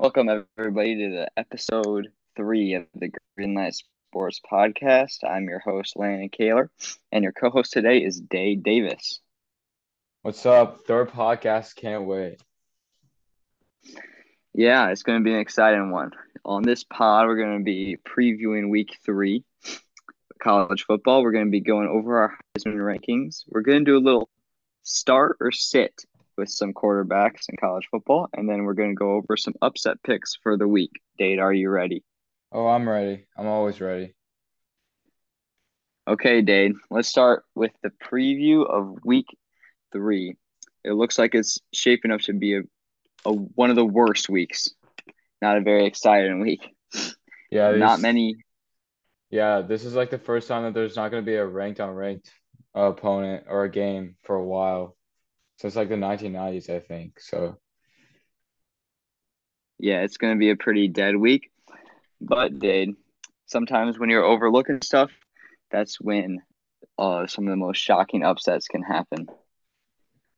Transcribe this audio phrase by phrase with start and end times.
[0.00, 5.18] Welcome everybody to the episode three of the Greenlight Sports Podcast.
[5.28, 6.70] I'm your host Landon Kahler,
[7.12, 9.20] and your co-host today is Dade Davis.
[10.22, 10.86] What's up?
[10.86, 11.76] Third podcast.
[11.76, 12.40] Can't wait.
[14.54, 16.12] Yeah, it's going to be an exciting one.
[16.46, 19.44] On this pod, we're going to be previewing Week Three,
[20.42, 21.22] college football.
[21.22, 23.44] We're going to be going over our Heisman rankings.
[23.48, 24.30] We're going to do a little
[24.82, 26.06] start or sit
[26.36, 30.02] with some quarterbacks in college football, and then we're going to go over some upset
[30.02, 30.92] picks for the week.
[31.18, 32.02] Dade, are you ready?
[32.52, 33.26] Oh, I'm ready.
[33.36, 34.14] I'm always ready.
[36.08, 39.26] Okay, Dade, let's start with the preview of week
[39.92, 40.34] three.
[40.82, 42.62] It looks like it's shaping up to be a,
[43.24, 44.70] a one of the worst weeks.
[45.42, 46.66] Not a very exciting week.
[47.52, 48.36] Yeah, Not these- many.
[49.30, 51.80] Yeah, this is like the first time that there's not going to be a ranked
[51.80, 52.30] on ranked
[52.74, 54.96] opponent or a game for a while
[55.60, 57.20] since like the 1990s, I think.
[57.20, 57.58] So
[59.78, 61.50] Yeah, it's going to be a pretty dead week.
[62.18, 62.94] But, Dade,
[63.44, 65.10] sometimes when you're overlooking stuff,
[65.70, 66.40] that's when
[66.98, 69.26] uh, some of the most shocking upsets can happen.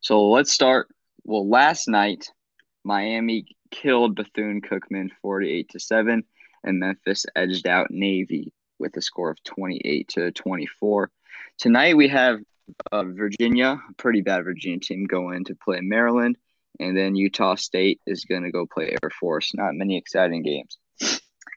[0.01, 0.89] So let's start.
[1.23, 2.29] Well, last night,
[2.83, 6.25] Miami killed Bethune Cookman 48 to 7,
[6.65, 11.11] and Memphis edged out Navy with a score of 28 to 24.
[11.59, 12.41] Tonight, we have
[12.91, 16.37] uh, Virginia, pretty bad Virginia team, going to play Maryland,
[16.81, 19.53] and then Utah State is going to go play Air Force.
[19.55, 20.79] Not many exciting games.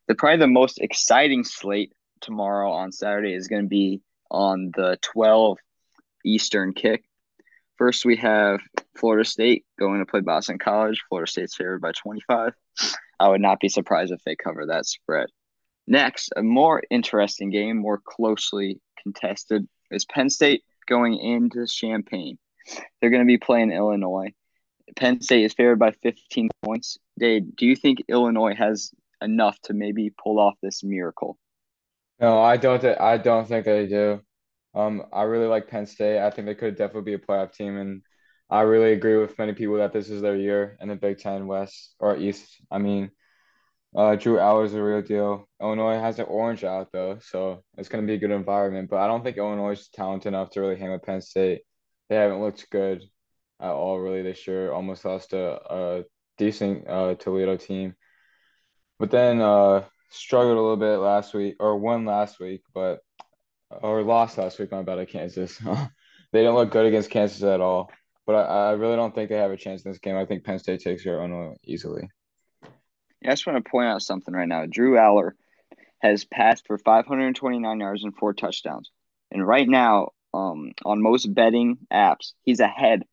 [0.08, 4.98] The probably the most exciting slate tomorrow on Saturday is going to be on the
[5.02, 5.58] 12
[6.26, 7.04] Eastern kick.
[7.78, 8.62] First, we have
[8.98, 11.04] Florida State going to play Boston College.
[11.10, 12.54] Florida State's favored by 25.
[13.20, 15.28] I would not be surprised if they cover that spread.
[15.88, 22.38] Next, a more interesting game, more closely contested, is Penn State going into Champaign.
[23.00, 24.34] They're going to be playing Illinois.
[24.96, 26.98] Penn State is favored by 15 points.
[27.20, 28.92] Dade, do you think Illinois has
[29.22, 31.38] enough to maybe pull off this miracle?
[32.20, 32.80] no, I don't.
[32.82, 34.22] Th- I don't think they do.
[34.74, 36.20] Um, I really like Penn State.
[36.20, 38.02] I think they could definitely be a playoff team, and
[38.50, 41.48] I really agree with many people that this is their year in the Big Ten
[41.48, 42.46] West or East.
[42.72, 43.12] I mean,
[43.96, 45.48] uh, Drew Allar's a real deal.
[45.62, 48.90] Illinois has an orange out though, so it's gonna be a good environment.
[48.90, 51.62] But I don't think Illinois is talented enough to really hang with Penn State.
[52.10, 53.04] They haven't looked good
[53.60, 54.72] at all really this year.
[54.72, 56.04] Almost lost to a
[56.38, 57.96] decent uh, Toledo team,
[59.00, 63.00] but then uh, struggled a little bit last week or won last week, but
[63.70, 64.72] or lost last week.
[64.72, 65.58] My bad at Kansas.
[66.34, 67.90] they don't look good against Kansas at all.
[68.26, 70.18] But I, I really don't think they have a chance in this game.
[70.18, 72.10] I think Penn State takes care of Illinois easily.
[73.26, 74.66] I just want to point out something right now.
[74.66, 75.32] Drew Allar
[76.00, 78.92] has passed for 529 yards and four touchdowns.
[79.32, 83.04] And right now, um, on most betting apps, he's ahead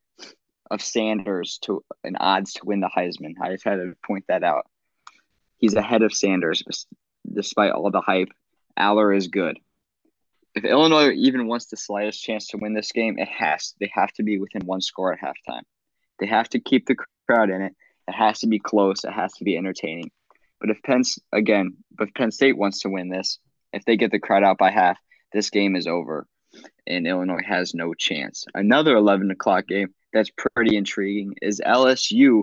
[0.71, 3.35] of Sanders to an odds to win the Heisman.
[3.41, 4.67] I just had to point that out.
[5.59, 6.65] He's ahead of Sanders
[7.31, 8.31] despite all the hype.
[8.79, 9.59] Allar is good.
[10.55, 13.75] If Illinois even wants the slightest chance to win this game, it has.
[13.81, 15.63] They have to be within one score at halftime.
[16.19, 16.97] They have to keep the
[17.27, 17.75] crowd in it.
[18.09, 19.05] It has to be close.
[19.05, 20.11] It has to be entertaining.
[20.61, 21.03] But if Penn
[21.33, 23.39] again, if Penn State wants to win this,
[23.73, 24.99] if they get the crowd out by half,
[25.33, 26.27] this game is over,
[26.87, 28.45] and Illinois has no chance.
[28.55, 32.43] Another eleven o'clock game that's pretty intriguing is LSU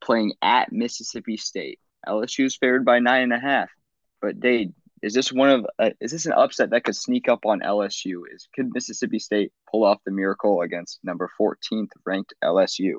[0.00, 1.80] playing at Mississippi State.
[2.06, 3.70] LSU is favored by nine and a half.
[4.20, 4.72] But Dade,
[5.02, 8.22] is this one of uh, is this an upset that could sneak up on LSU?
[8.32, 12.94] Is could Mississippi State pull off the miracle against number 14th ranked LSU?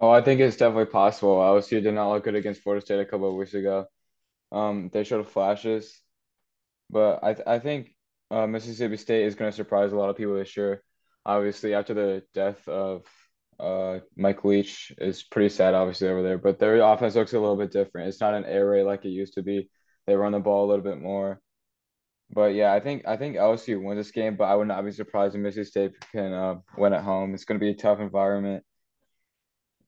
[0.00, 1.42] Oh, I think it's definitely possible.
[1.42, 3.86] LSU did not look good against Florida State a couple of weeks ago.
[4.52, 6.00] Um, they showed flashes,
[6.90, 7.94] but I th I think
[8.30, 10.82] uh, Mississippi State is going to surprise a lot of people this year.
[11.26, 13.04] Obviously, after the death of
[13.60, 16.38] uh, Mike Leach, is pretty sad, obviously over there.
[16.38, 18.08] But their offense looks a little bit different.
[18.08, 19.70] It's not an air raid like it used to be.
[20.06, 21.40] They run the ball a little bit more.
[22.30, 24.92] But yeah, I think I think LSU wins this game, but I would not be
[24.92, 27.34] surprised if Mississippi State can uh, win at home.
[27.34, 28.64] It's going to be a tough environment.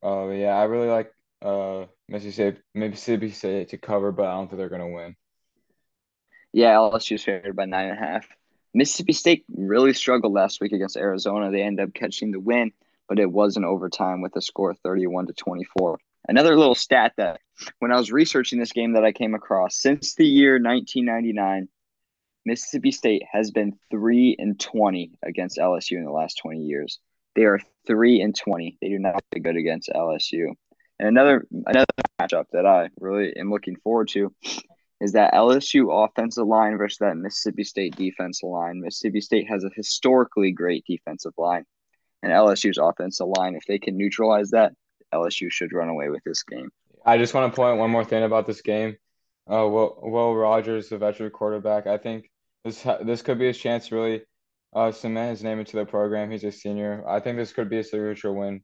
[0.02, 4.58] Uh, yeah, I really like uh Mississippi Mississippi State to cover, but I don't think
[4.58, 5.16] they're gonna win.
[6.52, 8.28] Yeah, LSU is favored by nine and a half.
[8.74, 11.50] Mississippi State really struggled last week against Arizona.
[11.50, 12.72] They ended up catching the win,
[13.08, 15.98] but it was an overtime with a score 31 to 24.
[16.28, 17.40] Another little stat that
[17.80, 21.68] when I was researching this game that I came across since the year 1999,
[22.44, 26.98] Mississippi State has been 3 and 20 against LSU in the last 20 years.
[27.34, 28.78] They are 3 and 20.
[28.80, 30.54] They do not play good against LSU.
[30.98, 31.86] And another another
[32.20, 34.32] matchup that I really am looking forward to
[35.00, 38.80] is that LSU offensive line versus that Mississippi State defensive line.
[38.80, 41.64] Mississippi State has a historically great defensive line,
[42.22, 44.74] and LSU's offensive line, if they can neutralize that,
[45.12, 46.70] LSU should run away with this game.
[47.04, 48.96] I just want to point one more thing about this game.
[49.50, 52.30] Uh, Will, Will Rogers, the veteran quarterback, I think
[52.64, 54.22] this this could be his chance really
[54.74, 56.30] uh, cement his name into the program.
[56.30, 57.04] He's a senior.
[57.08, 58.62] I think this could be a signature win.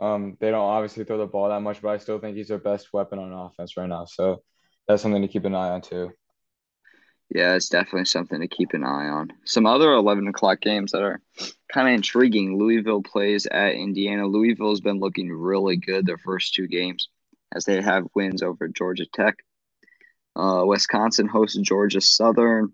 [0.00, 2.58] Um, they don't obviously throw the ball that much, but I still think he's their
[2.58, 4.06] best weapon on offense right now.
[4.06, 4.42] So
[4.88, 6.10] that's something to keep an eye on too.
[7.32, 9.28] Yeah, it's definitely something to keep an eye on.
[9.44, 11.20] Some other 11 o'clock games that are
[11.72, 12.58] kind of intriguing.
[12.58, 14.26] Louisville plays at Indiana.
[14.26, 17.08] Louisville's been looking really good their first two games
[17.54, 19.36] as they have wins over Georgia Tech.
[20.34, 22.72] Uh, Wisconsin hosts Georgia Southern.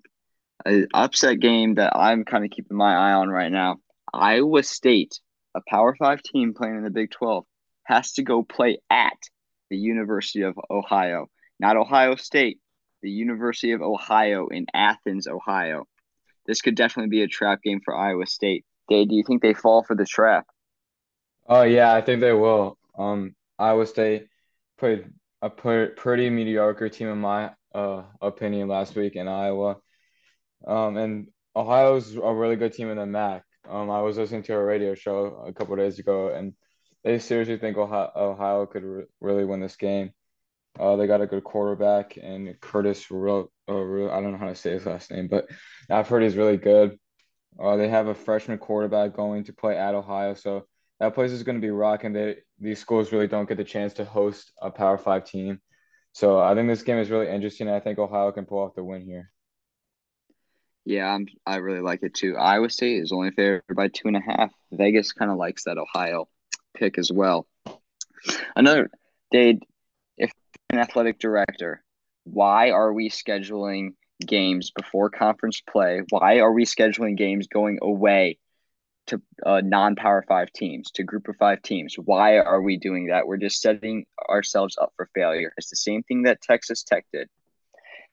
[0.66, 3.76] An upset game that I'm kind of keeping my eye on right now.
[4.12, 5.20] Iowa State,
[5.54, 7.44] a Power Five team playing in the Big 12,
[7.84, 9.16] has to go play at
[9.70, 11.26] the University of Ohio,
[11.60, 12.58] not Ohio State
[13.06, 15.86] the University of Ohio in Athens, Ohio.
[16.46, 18.64] This could definitely be a trap game for Iowa State.
[18.88, 20.46] Dade, do you think they fall for the trap?
[21.48, 22.78] Oh yeah, I think they will.
[22.98, 24.26] Um, Iowa State
[24.78, 25.06] played
[25.40, 29.76] a pretty mediocre team in my uh, opinion last week in Iowa.
[30.66, 33.42] Um, and Ohio's a really good team in the MAC.
[33.68, 36.54] Um, I was listening to a radio show a couple days ago, and
[37.02, 40.10] they seriously think Ohio, Ohio could re- really win this game.
[40.78, 44.54] Uh, they got a good quarterback and Curtis Ro- uh, I don't know how to
[44.54, 45.46] say his last name, but
[45.90, 46.98] I've heard he's really good.
[47.58, 50.66] Uh, they have a freshman quarterback going to play at Ohio, so
[51.00, 52.12] that place is going to be rocking.
[52.12, 55.60] They these schools really don't get the chance to host a Power Five team,
[56.12, 57.68] so I think this game is really interesting.
[57.68, 59.30] I think Ohio can pull off the win here.
[60.86, 62.36] Yeah, I'm, I really like it too.
[62.36, 64.52] Iowa State is only favored by two and a half.
[64.70, 66.28] Vegas kind of likes that Ohio
[66.74, 67.48] pick as well.
[68.54, 68.88] Another,
[69.32, 69.64] Dade,
[70.16, 70.30] if
[70.70, 71.82] an athletic director,
[72.22, 73.94] why are we scheduling
[74.24, 76.02] games before conference play?
[76.08, 78.38] Why are we scheduling games going away
[79.08, 81.96] to uh, non-power five teams, to group of five teams?
[81.96, 83.26] Why are we doing that?
[83.26, 85.52] We're just setting ourselves up for failure.
[85.56, 87.28] It's the same thing that Texas Tech did.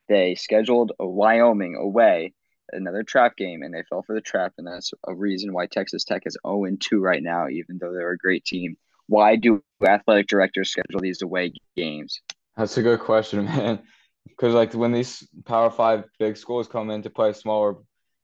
[0.10, 2.34] They scheduled Wyoming away,
[2.71, 6.04] another trap game, and they fell for the trap, and that's a reason why Texas
[6.04, 8.77] Tech is 0 2 right now, even though they're a great team.
[9.07, 12.21] Why do athletic directors schedule these away games?
[12.56, 13.80] That's a good question, man.
[14.27, 17.75] Because like when these Power Five big schools come in to play smaller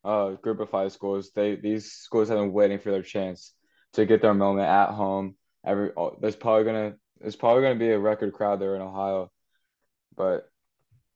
[0.03, 3.53] uh, group of five schools, they these schools have been waiting for their chance
[3.93, 5.35] to get their moment at home.
[5.65, 9.29] Every oh, there's probably gonna there's probably gonna be a record crowd there in Ohio,
[10.15, 10.48] but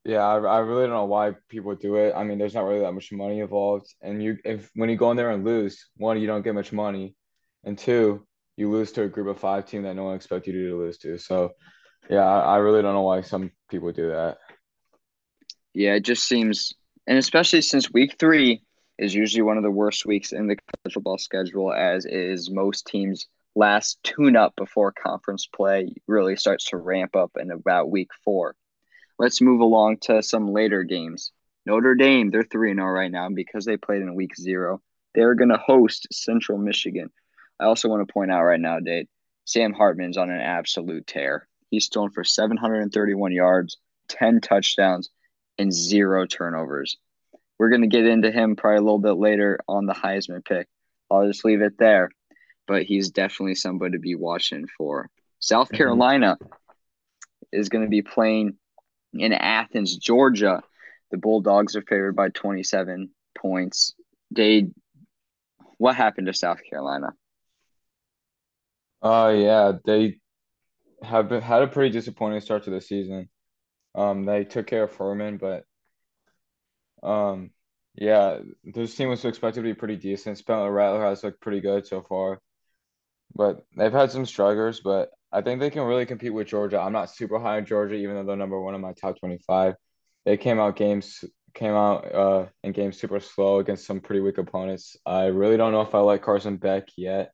[0.06, 2.14] yeah, I, I really don't know why people do it.
[2.16, 5.12] I mean, there's not really that much money involved, and you if when you go
[5.12, 7.16] in there and lose, one you don't get much money,
[7.64, 8.26] and two
[8.58, 10.98] you lose to a group of five team that no one expected you to lose
[11.00, 11.18] to.
[11.18, 11.54] So
[12.10, 14.38] yeah, I really don't know why some people do that.
[15.74, 16.74] Yeah, it just seems,
[17.08, 18.62] and especially since week three
[19.00, 22.86] is usually one of the worst weeks in the college football schedule, as is most
[22.86, 23.26] teams'
[23.56, 28.56] last tune up before conference play really starts to ramp up in about week four.
[29.20, 31.32] Let's move along to some later games.
[31.66, 34.82] Notre Dame, they're 3 0 right now because they played in week zero.
[35.16, 37.12] They're going to host Central Michigan.
[37.60, 39.08] I also want to point out right now, Dade,
[39.46, 41.48] Sam Hartman's on an absolute tear.
[41.70, 43.78] He's thrown for 731 yards,
[44.10, 45.10] 10 touchdowns,
[45.58, 46.98] and zero turnovers.
[47.58, 50.68] We're going to get into him probably a little bit later on the Heisman pick.
[51.10, 52.10] I'll just leave it there.
[52.68, 55.10] But he's definitely somebody to be watching for.
[55.40, 55.72] South.
[55.72, 56.38] Carolina
[57.52, 58.56] is going to be playing
[59.14, 60.62] in Athens, Georgia.
[61.12, 63.94] The Bulldogs are favored by 27 points.
[64.32, 64.68] They,
[65.78, 67.14] what happened to South Carolina?
[69.02, 70.18] Uh, yeah, they
[71.04, 73.30] have been, had a pretty disappointing start to the season.
[73.96, 75.66] Um, they took care of Furman, but
[77.04, 77.52] um,
[77.96, 80.38] yeah, this team was expected to be pretty decent.
[80.38, 82.42] Spencer Rattler has looked pretty good so far,
[83.36, 84.80] but they've had some struggles.
[84.80, 86.80] But I think they can really compete with Georgia.
[86.80, 89.74] I'm not super high on Georgia, even though they're number one in my top 25.
[90.26, 94.40] They came out games came out uh in games super slow against some pretty weak
[94.40, 94.98] opponents.
[95.06, 97.32] I really don't know if I like Carson Beck yet.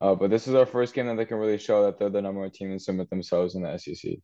[0.00, 2.20] Uh, but this is our first game that they can really show that they're the
[2.20, 4.16] number one team and submit themselves in the SEC.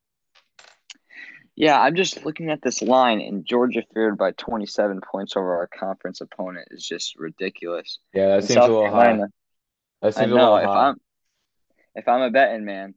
[1.55, 5.67] Yeah, I'm just looking at this line, and Georgia feared by 27 points over our
[5.69, 7.99] conference opponent is just ridiculous.
[8.14, 9.29] Yeah, that and seems South a little Carolina, high.
[10.02, 10.87] That seems I know, a little if high.
[10.88, 10.97] I'm
[11.95, 12.95] if I'm a betting man,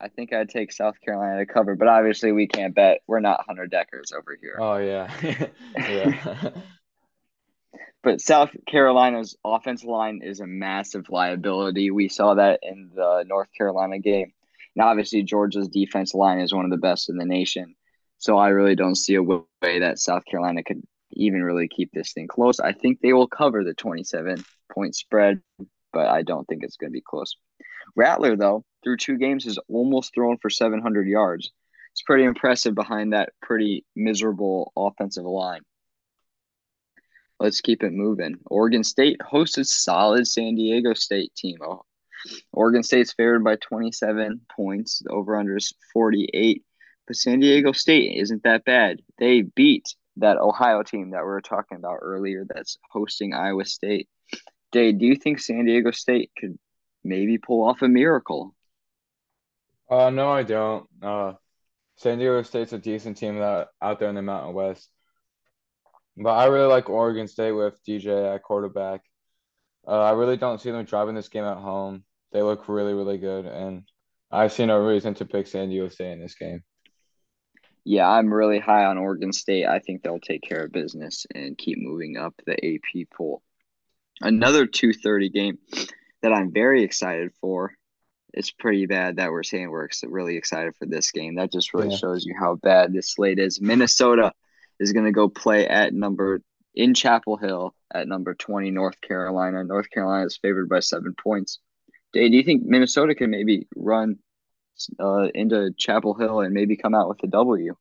[0.00, 3.00] I think I'd take South Carolina to cover, but obviously we can't bet.
[3.06, 4.56] We're not Hunter Dekkers over here.
[4.58, 6.50] Oh yeah, yeah.
[8.02, 11.90] But South Carolina's offensive line is a massive liability.
[11.90, 14.32] We saw that in the North Carolina game.
[14.74, 17.74] And obviously, Georgia's defense line is one of the best in the nation.
[18.18, 22.12] So I really don't see a way that South Carolina could even really keep this
[22.12, 22.60] thing close.
[22.60, 25.42] I think they will cover the 27 point spread,
[25.92, 27.36] but I don't think it's going to be close.
[27.96, 31.50] Rattler, though, through two games, has almost thrown for 700 yards.
[31.92, 35.62] it's pretty impressive behind that pretty miserable offensive line.
[37.38, 38.36] Let's keep it moving.
[38.46, 41.58] Oregon State hosts a solid San Diego State team.
[41.62, 41.84] Oh,
[42.52, 45.00] Oregon State's favored by 27 points.
[45.04, 46.62] The over under is 48.
[47.06, 49.00] But San Diego State isn't that bad.
[49.18, 54.08] They beat that Ohio team that we were talking about earlier that's hosting Iowa State.
[54.70, 56.58] Dade, do you think San Diego State could
[57.02, 58.54] maybe pull off a miracle?
[59.90, 60.86] Uh, no, I don't.
[61.02, 61.32] Uh,
[61.96, 64.88] San Diego State's a decent team that out there in the Mountain West.
[66.16, 69.00] But I really like Oregon State with DJ at quarterback.
[69.86, 72.04] Uh, I really don't see them driving this game at home.
[72.32, 73.82] They look really, really good, and
[74.30, 76.62] I see no reason to pick San Diego State in this game.
[77.84, 79.66] Yeah, I'm really high on Oregon State.
[79.66, 83.42] I think they'll take care of business and keep moving up the AP poll.
[84.20, 85.58] Another 2:30 game
[86.22, 87.74] that I'm very excited for.
[88.32, 91.36] It's pretty bad that we're saying we're really excited for this game.
[91.36, 91.96] That just really yeah.
[91.96, 93.60] shows you how bad this slate is.
[93.60, 94.32] Minnesota
[94.78, 96.42] is going to go play at number
[96.74, 99.64] in Chapel Hill at number 20 North Carolina.
[99.64, 101.58] North Carolina is favored by 7 points.
[102.12, 104.18] Dade, do you think Minnesota can maybe run
[104.98, 107.74] uh, into Chapel Hill and maybe come out with a W?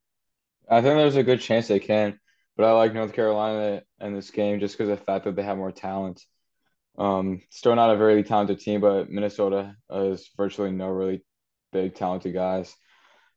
[0.69, 2.19] I think there's a good chance they can,
[2.55, 5.43] but I like North Carolina in this game just because of the fact that they
[5.43, 6.23] have more talent.
[6.99, 11.23] Um, still not a very talented team, but Minnesota is virtually no really
[11.71, 12.75] big talented guys.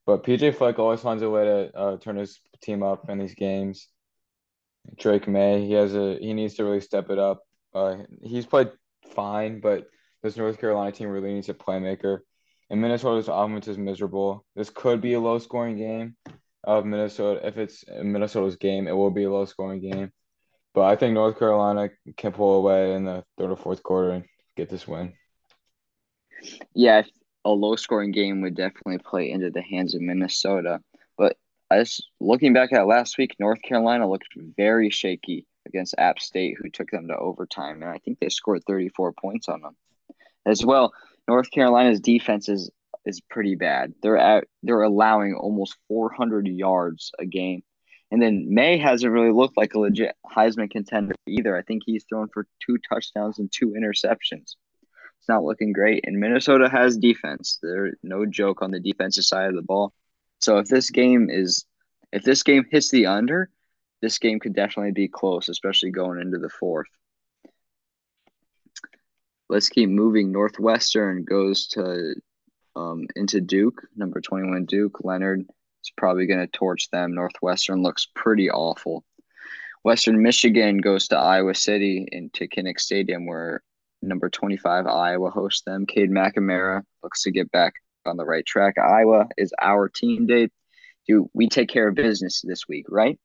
[0.05, 3.37] But PJ Fleck always finds a way to uh, turn his team up in these
[3.37, 3.89] games.
[4.99, 7.43] Drake Maye, he has a he needs to really step it up.
[7.73, 8.71] Uh, he's played
[9.15, 9.87] fine, but
[10.25, 12.19] this North Carolina team really needs a playmaker.
[12.69, 14.45] And Minnesota's offense is miserable.
[14.57, 16.17] This could be a low scoring game
[16.65, 17.47] of Minnesota.
[17.47, 20.11] If it's Minnesota's game, it will be a low scoring game.
[20.75, 24.25] But I think North Carolina can pull away in the third or fourth quarter and
[24.57, 25.13] get this win.
[26.75, 27.03] Yeah,
[27.45, 30.81] a low scoring game would definitely play into the hands of Minnesota.
[31.19, 31.37] But
[31.71, 36.71] as looking back at last week, North Carolina looked very shaky against App State, who
[36.71, 39.77] took them to overtime, and I think they scored 34 points on them.
[40.45, 40.93] As well,
[41.29, 42.71] North Carolina's defense is
[43.05, 43.95] is pretty bad.
[44.03, 47.63] They're at they're allowing almost 400 yards a game.
[48.13, 51.57] And then Maye hasn't really looked like a legit Heisman contender either.
[51.57, 54.55] I think he's thrown for two touchdowns and two interceptions.
[55.19, 56.05] It's not looking great.
[56.07, 57.59] And Minnesota has defense.
[57.63, 59.95] They're no joke on the defensive side of the ball.
[60.43, 61.65] So if this game is
[62.13, 63.49] if this game hits the under,
[64.03, 66.89] this game could definitely be close, especially going into the fourth.
[69.49, 70.33] Let's keep moving.
[70.33, 72.15] Northwestern goes to
[72.77, 75.03] um, into Duke, number 21 Duke.
[75.03, 75.47] Leonard
[75.83, 77.15] is probably going to torch them.
[77.15, 79.05] Northwestern looks pretty awful.
[79.85, 83.63] Western Michigan goes to Iowa City into Kinnick Stadium, where
[84.01, 85.87] number 25 Iowa hosts them.
[85.87, 87.75] Cade McNamara looks to get back
[88.07, 88.79] on the right track.
[88.79, 90.51] Iowa is our team, Dade.
[91.09, 93.19] Do we take care of business this week, right?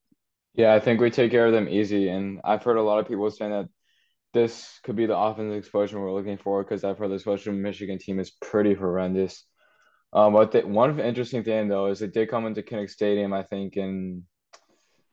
[0.55, 2.09] Yeah, I think we take care of them easy.
[2.09, 3.69] And I've heard a lot of people saying that
[4.33, 7.99] this could be the offensive explosion we're looking for because I've heard this Western Michigan
[7.99, 9.43] team is pretty horrendous.
[10.13, 13.43] Um, but the, one interesting thing though is it did come into Kinnick Stadium, I
[13.43, 14.23] think, in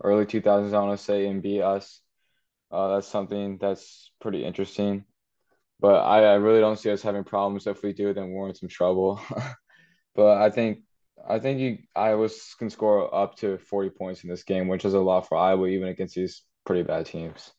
[0.02, 0.72] early 2000s.
[0.72, 2.00] I want to say and beat us.
[2.70, 5.04] Uh, that's something that's pretty interesting.
[5.80, 7.66] But I, I really don't see us having problems.
[7.66, 9.20] If we do, then we're in some trouble.
[10.14, 10.80] but I think
[11.28, 14.94] I think you Iowa can score up to 40 points in this game, which is
[14.94, 17.52] a lot for Iowa, even against these pretty bad teams.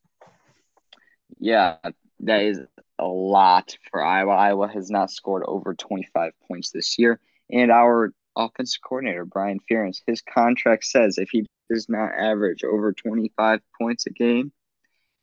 [1.39, 1.77] Yeah,
[2.21, 2.59] that is
[2.99, 4.31] a lot for Iowa.
[4.31, 7.19] Iowa has not scored over 25 points this year.
[7.51, 12.93] And our offensive coordinator, Brian Ferentz, his contract says if he does not average over
[12.93, 14.51] 25 points a game,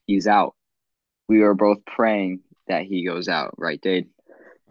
[0.06, 0.54] he's out.
[1.28, 4.08] We are both praying that he goes out, right, Dade?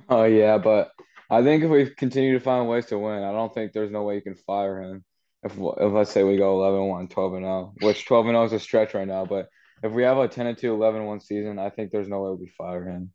[0.09, 0.91] Oh, yeah, but
[1.29, 4.03] I think if we continue to find ways to win, I don't think there's no
[4.03, 5.03] way you can fire him.
[5.43, 8.59] If, if let's say we go 11 1, 12 0, which 12 0 is a
[8.59, 9.49] stretch right now, but
[9.83, 12.47] if we have a 10 2, 11 1 season, I think there's no way we
[12.47, 13.11] fire him.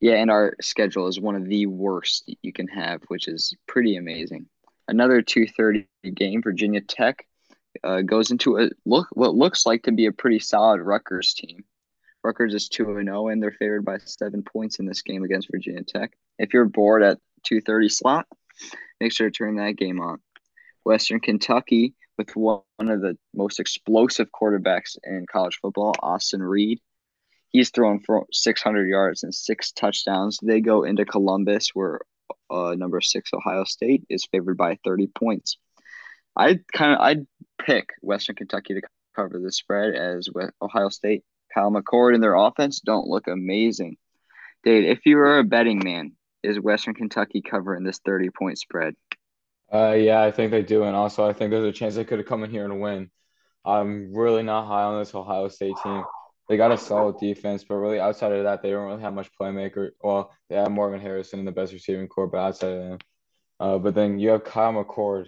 [0.00, 3.96] Yeah, and our schedule is one of the worst you can have, which is pretty
[3.96, 4.46] amazing.
[4.88, 7.26] Another 2:30 game, Virginia Tech
[7.84, 11.64] uh, goes into a look what looks like to be a pretty solid Rutgers team.
[12.24, 15.82] Rutgers is 2 0 and they're favored by 7 points in this game against Virginia
[15.82, 16.12] Tech.
[16.38, 18.26] If you're bored at 2:30 slot,
[19.00, 20.18] make sure to turn that game on.
[20.84, 26.80] Western Kentucky with one of the most explosive quarterbacks in college football, Austin Reed,
[27.50, 30.38] He's thrown for 600 yards and six touchdowns.
[30.40, 32.00] They go into Columbus, where
[32.48, 35.58] uh, number six Ohio State is favored by 30 points.
[36.36, 37.26] I kind of I'd
[37.60, 38.82] pick Western Kentucky to
[39.16, 41.24] cover the spread as with Ohio State.
[41.52, 43.96] Kyle McCord and their offense don't look amazing.
[44.62, 46.12] Dade, if you were a betting man,
[46.44, 48.94] is Western Kentucky covering this 30 point spread?
[49.72, 52.18] Uh, yeah, I think they do, and also I think there's a chance they could
[52.18, 53.10] have come in here and win.
[53.64, 56.04] I'm really not high on this Ohio State team.
[56.48, 59.30] They got a solid defense, but really outside of that, they don't really have much
[59.40, 59.90] playmaker.
[60.02, 62.98] Well, they have Morgan Harrison in the best receiving corps, but outside of them,
[63.60, 65.26] uh, but then you have Kyle McCord,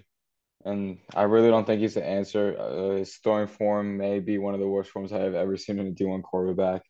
[0.65, 2.57] and I really don't think he's the answer.
[2.59, 5.79] Uh, his throwing form may be one of the worst forms I have ever seen
[5.79, 6.83] in a D1 quarterback.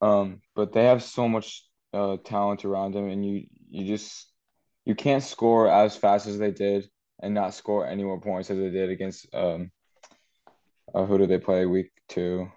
[0.00, 4.31] Um, but they have so much uh, talent around him, and you you just
[4.84, 6.88] you can't score as fast as they did
[7.22, 9.70] and not score any more points as they did against um
[10.94, 12.50] uh, who did they play week two?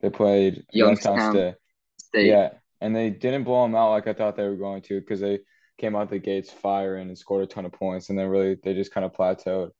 [0.00, 1.54] They played Youngstown Youngstown
[1.98, 2.26] State.
[2.26, 2.50] Yeah,
[2.80, 5.40] and they didn't blow them out like I thought they were going to because they
[5.78, 8.74] came out the gates firing and scored a ton of points, and then really they
[8.74, 9.70] just kind of plateaued.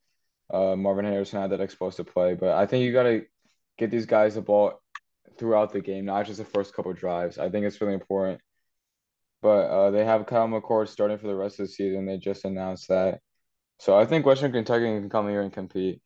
[0.53, 3.25] Uh, Marvin Harrison had that explosive play, but I think you got to
[3.79, 4.81] get these guys the ball
[5.39, 7.39] throughout the game, not just the first couple drives.
[7.39, 8.41] I think it's really important.
[9.43, 12.07] But uh, they have Kyle McCord starting for the rest of the season.
[12.07, 13.21] They just announced that.
[13.79, 16.01] So I think Western Kentucky can come here and compete.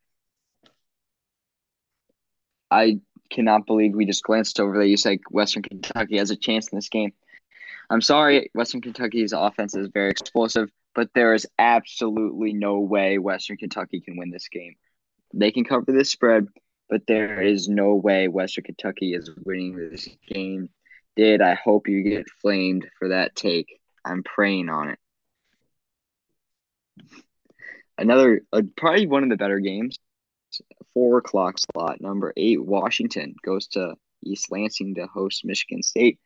[2.71, 3.01] I
[3.31, 6.77] cannot believe we just glanced over that you said Western Kentucky has a chance in
[6.77, 7.13] this game.
[7.91, 13.57] I'm sorry, Western Kentucky's offense is very explosive, but there is absolutely no way Western
[13.57, 14.75] Kentucky can win this game.
[15.35, 16.47] They can cover this spread,
[16.89, 20.69] but there is no way Western Kentucky is winning this game.
[21.17, 23.81] Did I hope you get flamed for that take?
[24.05, 24.99] I'm praying on it.
[27.97, 29.99] Another, uh, probably one of the better games.
[30.93, 32.01] Four o'clock slot.
[32.01, 33.95] Number eight, Washington goes to
[34.25, 36.19] East Lansing to host Michigan State,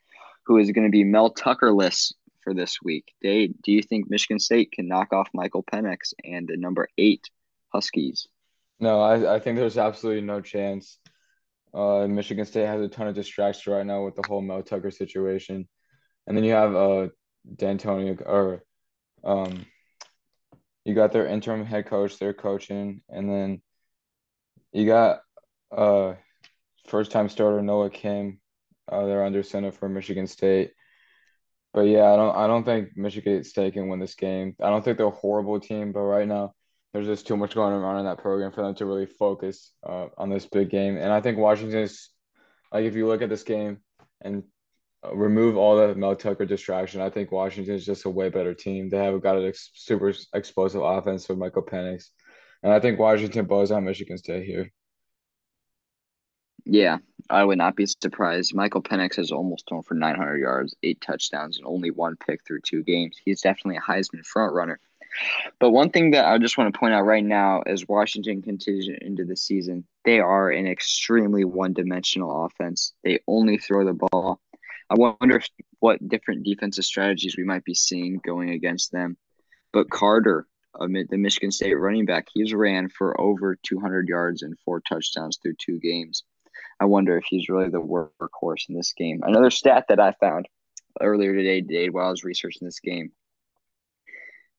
[0.44, 3.12] who is going to be Mel Tuckerless for this week.
[3.22, 7.28] Dade, do you think Michigan State can knock off Michael Penix and the number eight
[7.72, 8.26] Huskies?
[8.80, 10.98] No, I, I think there's absolutely no chance.
[11.74, 14.90] Uh, Michigan State has a ton of distractions right now with the whole Mel Tucker
[14.90, 15.68] situation,
[16.26, 17.08] and then you have uh
[17.56, 18.62] D'Antonio or
[19.24, 19.66] um
[20.84, 23.62] you got their interim head coach, they're coaching, and then
[24.72, 25.20] you got
[25.76, 26.14] uh
[26.86, 28.40] first time starter Noah Kim.
[28.90, 30.72] Uh, they're under center for Michigan State.
[31.74, 34.56] But yeah, I don't I don't think Michigan State can win this game.
[34.62, 36.54] I don't think they're a horrible team, but right now
[36.92, 40.06] there's just too much going on in that program for them to really focus uh,
[40.16, 40.96] on this big game.
[40.96, 42.08] And I think Washington is
[42.72, 43.78] like if you look at this game
[44.20, 44.42] and
[45.04, 48.54] uh, remove all the Mel Tucker distraction, I think Washington is just a way better
[48.54, 48.88] team.
[48.88, 52.08] They have got a ex- super explosive offense with Michael Penix,
[52.62, 54.72] and I think Washington blows out Michigan State here.
[56.64, 56.98] Yeah,
[57.30, 58.54] I would not be surprised.
[58.54, 62.60] Michael Penix has almost thrown for 900 yards, eight touchdowns, and only one pick through
[62.60, 63.16] two games.
[63.24, 64.80] He's definitely a Heisman front runner.
[65.58, 68.88] But one thing that I just want to point out right now as Washington continues
[69.00, 72.92] into the season, they are an extremely one-dimensional offense.
[73.02, 74.40] They only throw the ball.
[74.90, 75.48] I wonder if,
[75.80, 79.16] what different defensive strategies we might be seeing going against them.
[79.72, 80.46] But Carter,
[80.78, 85.38] amid the Michigan State running back, he's ran for over 200 yards and four touchdowns
[85.42, 86.24] through two games.
[86.80, 89.20] I wonder if he's really the workhorse in this game.
[89.22, 90.48] Another stat that I found
[91.00, 93.12] earlier today, Dade, while I was researching this game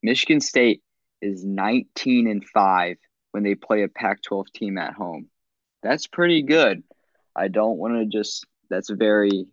[0.02, 0.82] Michigan State
[1.22, 2.98] is 19 and 5
[3.32, 5.30] when they play a Pac 12 team at home.
[5.84, 6.84] That's pretty good.
[7.36, 9.46] I don't want to just, that's a very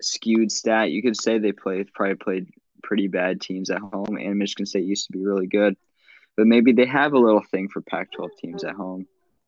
[0.00, 0.90] skewed stat.
[0.90, 2.46] You could say they played, probably played
[2.82, 5.76] pretty bad teams at home, and Michigan State used to be really good.
[6.36, 9.06] But maybe they have a little thing for Pac 12 teams at home.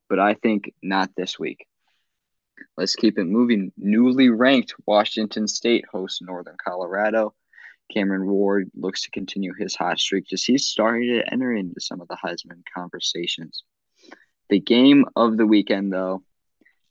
[0.08, 1.66] But I think not this week.
[2.76, 3.72] Let's keep it moving.
[3.76, 7.34] Newly ranked Washington State hosts Northern Colorado.
[7.92, 12.00] Cameron Ward looks to continue his hot streak as he's starting to enter into some
[12.00, 13.64] of the Heisman conversations.
[14.48, 16.22] The game of the weekend, though,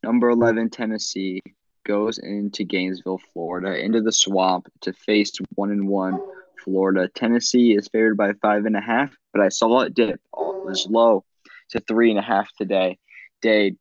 [0.04, 1.42] number 11 Tennessee
[1.86, 6.20] goes into Gainesville, Florida, into the swamp to face one and one
[6.64, 7.08] Florida.
[7.08, 10.20] Tennessee is favored by five and a half, but I saw it dip.
[10.34, 11.26] Oh, it was low
[11.70, 12.98] to three and a half today.
[13.42, 13.78] Dade,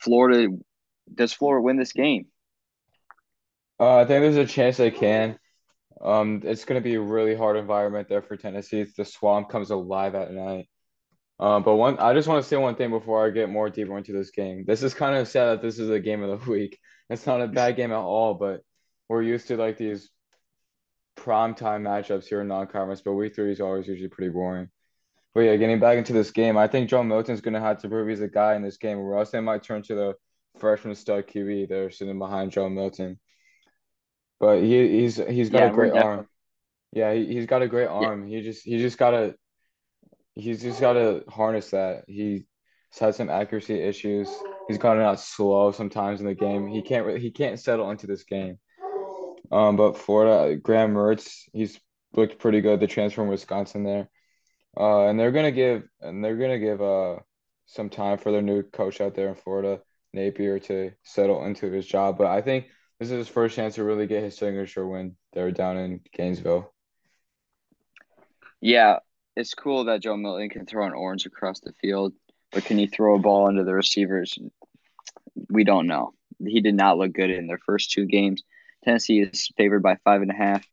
[0.00, 0.48] Florida,
[1.14, 2.26] does Florida win this game?
[3.78, 5.38] Uh, I think there's a chance they can.
[6.00, 8.84] Um, it's going to be a really hard environment there for Tennessee.
[8.96, 10.68] The swamp comes alive at night.
[11.38, 13.96] Um, but one, I just want to say one thing before I get more deeper
[13.96, 14.64] into this game.
[14.66, 16.78] This is kind of sad that this is a game of the week.
[17.10, 18.62] It's not a bad game at all, but
[19.08, 20.10] we're used to like these
[21.14, 23.02] prime time matchups here in non-conference.
[23.02, 24.68] But week three is always usually pretty boring.
[25.34, 27.88] But yeah, getting back into this game, I think Joe Milton's going to have to
[27.88, 30.14] prove he's a guy in this game, or else they might turn to the
[30.58, 31.68] freshman stud QB.
[31.68, 33.20] They're sitting behind Joe Milton.
[34.40, 36.28] But he he's he's got Yeah, a great arm.
[36.92, 38.26] Yeah, he, he's got a great yeah, arm.
[38.26, 39.36] He just he just gotta
[40.34, 42.04] he's just gotta harness that.
[42.08, 42.42] He's
[42.98, 44.30] had some accuracy issues.
[44.68, 46.68] He's gotten out slow sometimes in the game.
[46.68, 48.58] He can't really, he can't settle into this game.
[49.52, 51.80] Um, but Florida, Graham Mertz, he's
[52.14, 52.80] looked pretty good.
[52.80, 54.08] The transfer from Wisconsin there.
[54.78, 57.16] Uh, and they're gonna give and they're gonna give uh
[57.66, 59.80] some time for their new coach out there in Florida,
[60.14, 62.18] Napier, to settle into his job.
[62.18, 62.66] But I think
[62.98, 65.16] this is his first chance to really get his signature win.
[65.32, 66.72] they're down in Gainesville.
[68.60, 68.98] Yeah,
[69.36, 72.14] it's cool that Joe Milton can throw an orange across the field,
[72.52, 74.38] but can he throw a ball into the receivers?
[75.50, 76.14] We don't know.
[76.38, 78.42] He did not look good in their first two games.
[78.84, 80.66] Tennessee is favored by five and a half.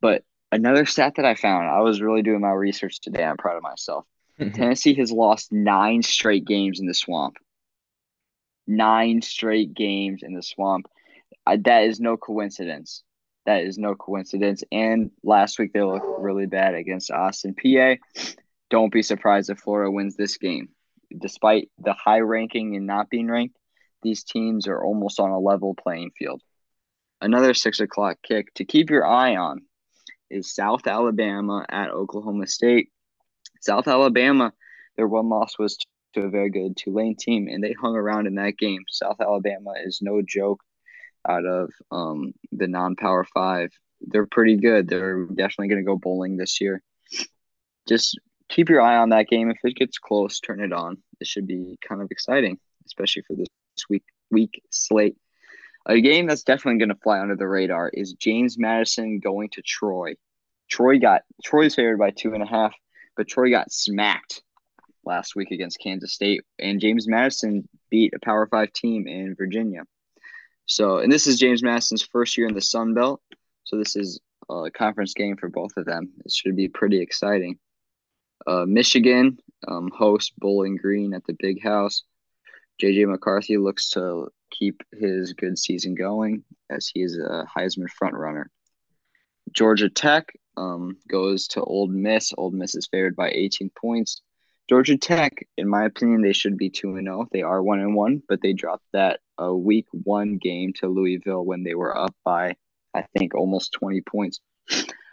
[0.00, 3.24] But another stat that I found, I was really doing my research today.
[3.24, 4.06] I'm proud of myself.
[4.38, 7.36] Tennessee has lost nine straight games in the swamp.
[8.66, 10.86] Nine straight games in the swamp.
[11.46, 13.02] I, that is no coincidence.
[13.46, 14.64] That is no coincidence.
[14.72, 17.98] And last week they looked really bad against Austin Peay.
[18.70, 20.70] Don't be surprised if Florida wins this game.
[21.16, 23.56] Despite the high ranking and not being ranked,
[24.02, 26.42] these teams are almost on a level playing field.
[27.20, 29.62] Another six o'clock kick to keep your eye on
[30.28, 32.90] is South Alabama at Oklahoma State.
[33.60, 34.52] South Alabama,
[34.96, 35.78] their one loss was
[36.14, 38.82] to a very good Tulane team, and they hung around in that game.
[38.88, 40.60] South Alabama is no joke
[41.28, 43.70] out of um, the non-power five.
[44.00, 44.88] They're pretty good.
[44.88, 46.82] They're definitely going to go bowling this year.
[47.88, 49.50] Just keep your eye on that game.
[49.50, 50.98] If it gets close, turn it on.
[51.20, 53.48] It should be kind of exciting, especially for this
[53.88, 55.16] week week slate.
[55.86, 59.62] A game that's definitely going to fly under the radar is James Madison going to
[59.62, 60.14] Troy.
[60.68, 62.74] Troy got Troy's favored by two and a half,
[63.16, 64.42] but Troy got smacked
[65.04, 69.82] last week against Kansas State, and James Madison beat a Power Five team in Virginia.
[70.66, 73.20] So, and this is James Madison's first year in the Sun Belt.
[73.64, 76.12] So this is a conference game for both of them.
[76.24, 77.58] It should be pretty exciting.
[78.46, 82.02] Uh, Michigan um, hosts Bowling Green at the Big House.
[82.82, 88.44] JJ McCarthy looks to keep his good season going as he is a Heisman frontrunner.
[89.52, 92.32] Georgia Tech um, goes to Ole Miss.
[92.36, 94.20] Ole Miss is favored by 18 points.
[94.68, 97.22] Georgia Tech, in my opinion, they should be two and zero.
[97.22, 97.28] Oh.
[97.32, 101.44] They are one and one, but they dropped that a week one game to Louisville
[101.44, 102.56] when they were up by
[102.94, 104.40] I think almost 20 points.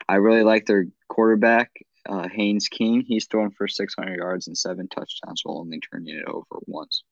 [0.07, 1.71] I really like their quarterback,
[2.07, 3.01] uh, Haynes King.
[3.01, 7.03] He's thrown for 600 yards and seven touchdowns while only turning it over once.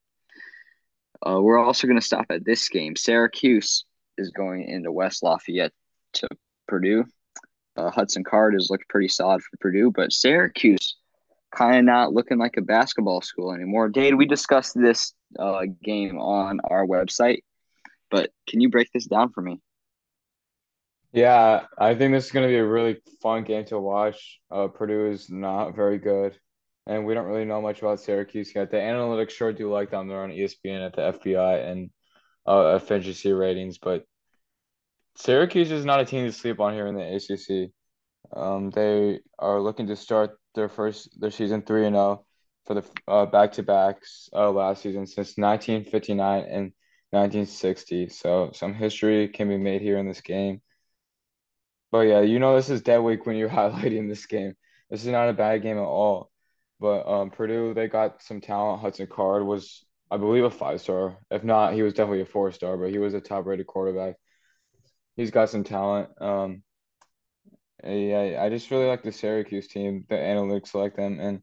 [1.26, 2.96] Uh, we're also going to stop at this game.
[2.96, 3.86] Syracuse
[4.18, 5.74] is going into West Lafayette
[6.14, 6.28] to
[6.68, 7.06] Purdue.
[7.76, 10.98] Uh, Hudson Card has looked pretty solid for Purdue, but Syracuse
[11.56, 13.90] kind of not looking like a basketball school anymore.
[13.90, 17.44] Dade, we discussed this uh, game on our website,
[18.10, 19.60] but can you break this down for me?
[21.14, 24.40] Yeah, I think this is going to be a really fun game to watch.
[24.50, 26.38] Uh, Purdue is not very good,
[26.88, 28.72] and we don't really know much about Syracuse yet.
[28.72, 30.08] The analytics sure do like them.
[30.08, 31.90] They're on ESPN at the FPI and
[32.48, 34.06] uh, efficiency ratings, but
[35.18, 37.72] Syracuse is not a team to sleep on here in the ACC.
[38.34, 42.26] Um, they are looking to start their first their season three and zero oh
[42.66, 46.74] for the uh, back to backs uh, last season since 1959 and
[47.12, 48.10] 1960.
[48.10, 50.62] So some history can be made here in this game.
[51.92, 54.54] But yeah, you know this is dead week when you're highlighting this game.
[54.90, 56.32] This is not a bad game at all.
[56.80, 58.82] But um, Purdue, they got some talent.
[58.82, 61.18] Hudson Card was, I believe, a five star.
[61.30, 62.76] If not, he was definitely a four star.
[62.76, 64.16] But he was a top rated quarterback.
[65.16, 66.10] He's got some talent.
[66.20, 66.64] Um,
[67.84, 70.06] yeah, I just really like the Syracuse team.
[70.10, 71.42] The analytics like them, and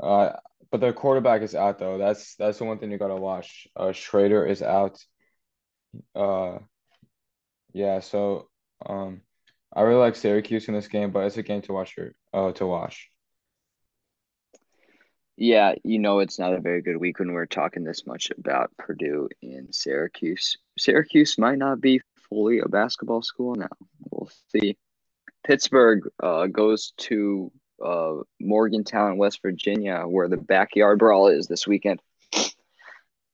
[0.00, 0.32] uh,
[0.70, 1.98] but their quarterback is out though.
[1.98, 3.68] That's that's the one thing you gotta watch.
[3.76, 4.98] Uh, Shrader is out.
[6.14, 6.58] Uh,
[7.72, 8.00] yeah.
[8.00, 8.48] So
[8.84, 9.20] um,
[9.74, 11.96] I really like Syracuse in this game, but it's a game to watch.
[11.96, 13.08] Your, uh, to watch.
[15.36, 18.76] Yeah, you know it's not a very good week when we're talking this much about
[18.78, 20.56] Purdue and Syracuse.
[20.78, 23.68] Syracuse might not be fully a basketball school now.
[24.10, 24.76] We'll see.
[25.44, 27.50] Pittsburgh uh, goes to
[27.84, 32.00] uh, Morgantown, West Virginia, where the backyard brawl is this weekend.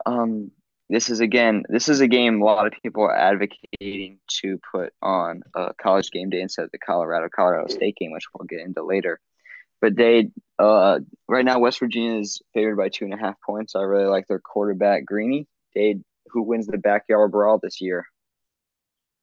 [0.06, 0.50] Um,
[0.88, 4.92] this is again, this is a game a lot of people are advocating to put
[5.02, 8.60] on a college game day instead of the Colorado Colorado State game, which we'll get
[8.60, 9.20] into later.
[9.80, 13.76] But they, uh, right now, West Virginia is favored by two and a half points.
[13.76, 15.46] I really like their quarterback Greeny.
[15.74, 18.06] They, who wins the backyard brawl this year?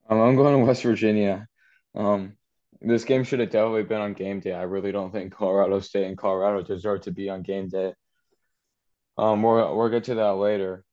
[0.08, 1.48] Um, I'm going to West Virginia.
[1.95, 2.38] Um,
[2.86, 4.54] this game should have definitely been on game day.
[4.54, 7.93] I really don't think Colorado State and Colorado deserve to be on game day.
[9.17, 10.84] Um, we'll we'll get to that later,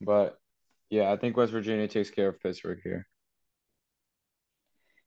[0.00, 0.38] but
[0.90, 3.06] yeah, I think West Virginia takes care of Pittsburgh here.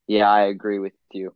[0.07, 1.33] Yeah, I agree with you.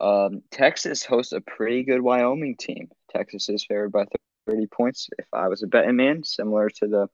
[0.00, 2.88] Um, Texas hosts a pretty good Wyoming team.
[3.10, 4.04] Texas is favored by
[4.46, 5.08] 30 points.
[5.18, 7.08] If I was a betting man, similar to the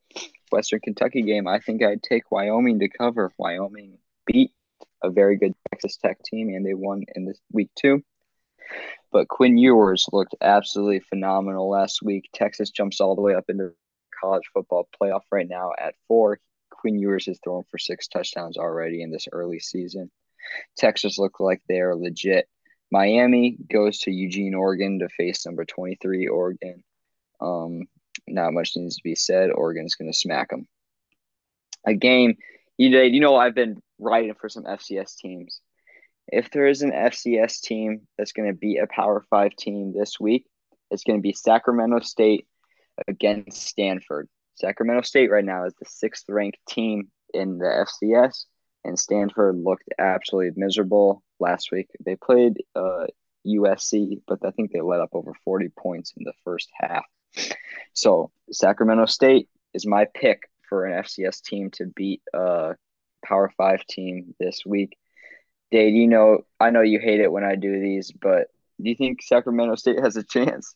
[0.53, 3.33] Western Kentucky game, I think I'd take Wyoming to cover.
[3.39, 4.53] Wyoming beat
[5.07, 8.03] a very good Texas Tech team, and they won in this week two.
[9.13, 12.29] But Quinn Ewers looked absolutely phenomenal last week.
[12.35, 13.73] Texas jumps all the way up into
[14.21, 16.41] college football playoff right now at four.
[16.71, 20.11] Quinn Ewers has thrown for six touchdowns already in this early season.
[20.77, 22.49] Texas look like they're legit.
[22.91, 26.85] Miami goes to Eugene, Oregon to face number 23, Oregon.
[27.41, 27.87] Um,
[28.29, 29.51] not much needs to be said.
[29.51, 30.67] Oregon's going to smack them.
[31.85, 32.37] A game,
[32.79, 35.61] you know, I've been writing for some FCS teams.
[36.29, 40.19] If there is an FCS team that's going to beat a Power Five team this
[40.19, 40.47] week,
[40.91, 42.47] it's going to be Sacramento State
[43.07, 44.29] against Stanford.
[44.55, 48.45] Sacramento State right now is the sixth ranked team in the FCS,
[48.85, 51.89] and Stanford looked absolutely miserable last week.
[52.05, 53.07] They played uh,
[53.47, 57.05] USC, but I think they let up over 40 points in the first half.
[57.93, 62.75] So Sacramento State is my pick for an FCS team to beat a
[63.27, 64.97] Power Five team this week.
[65.71, 68.49] Dade, you know, I know you hate it when I do these, but
[68.81, 70.75] do you think Sacramento State has a chance?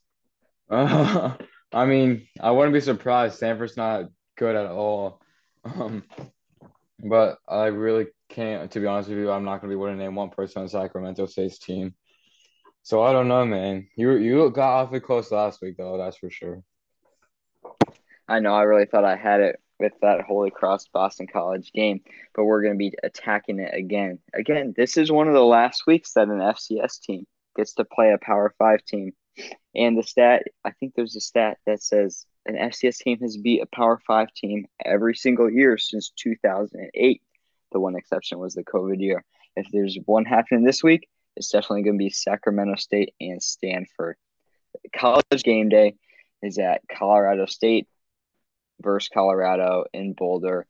[0.68, 1.34] Uh,
[1.72, 3.36] I mean, I wouldn't be surprised.
[3.36, 5.20] Stanford's not good at all.
[5.64, 6.04] Um,
[6.98, 9.92] but I really can't, to be honest with you, I'm not going to be able
[9.92, 11.94] to name one person on Sacramento State's team.
[12.82, 13.88] So I don't know, man.
[13.94, 15.98] You you got awfully close last week, though.
[15.98, 16.62] That's for sure.
[18.26, 18.54] I know.
[18.54, 22.02] I really thought I had it with that Holy Cross Boston College game,
[22.34, 24.18] but we're going to be attacking it again.
[24.34, 28.12] Again, this is one of the last weeks that an FCS team gets to play
[28.12, 29.12] a Power Five team.
[29.74, 33.62] And the stat, I think there's a stat that says an FCS team has beat
[33.62, 37.22] a Power Five team every single year since 2008.
[37.72, 39.24] The one exception was the COVID year.
[39.56, 44.16] If there's one happening this week, it's definitely going to be Sacramento State and Stanford.
[44.94, 45.94] College game day
[46.42, 47.88] is at Colorado State
[48.82, 50.66] versus Colorado in Boulder.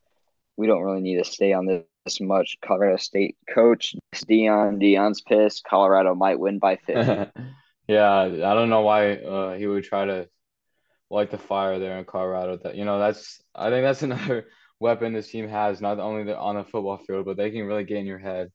[0.57, 2.59] We don't really need to stay on this much.
[2.65, 4.81] Colorado State coach Deion.
[4.81, 5.65] Deion's pissed.
[5.65, 7.31] Colorado might win by 50.
[7.89, 10.29] yeah, I don't know why uh, he would try to
[11.11, 12.59] light the fire there in Colorado.
[12.63, 14.47] That you know, that's I think that's another
[14.79, 17.85] weapon this team has, not only the, on the football field, but they can really
[17.85, 18.51] get in your head.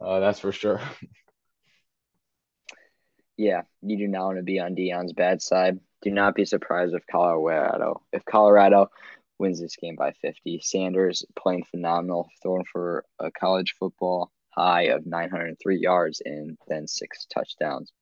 [0.00, 0.80] Uh, that's for sure.
[3.36, 6.94] yeah, you do not want to be on Deion's bad side do not be surprised
[6.94, 8.90] if Colorado if Colorado
[9.38, 10.60] wins this game by 50.
[10.62, 17.26] Sanders playing phenomenal, throwing for a college football high of 903 yards and then six
[17.32, 17.92] touchdowns.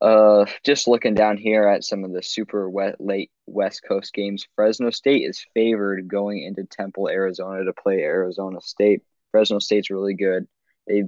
[0.00, 4.46] Uh, just looking down here at some of the super wet, late West Coast games,
[4.54, 9.02] Fresno State is favored going into Tempe, Arizona to play Arizona State.
[9.32, 10.46] Fresno State's really good.
[10.86, 11.04] They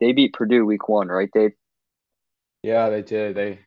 [0.00, 1.52] they beat Purdue week one, right, Dade?
[2.62, 3.36] Yeah, they did.
[3.36, 3.60] They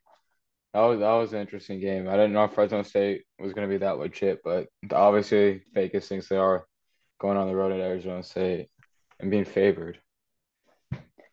[0.74, 2.10] that was that was an interesting game.
[2.10, 6.28] I didn't know Fresno State was going to be that legit, but obviously Vegas thinks
[6.28, 6.66] they are
[7.20, 8.70] going on the road at Arizona State
[9.20, 10.00] and being favored.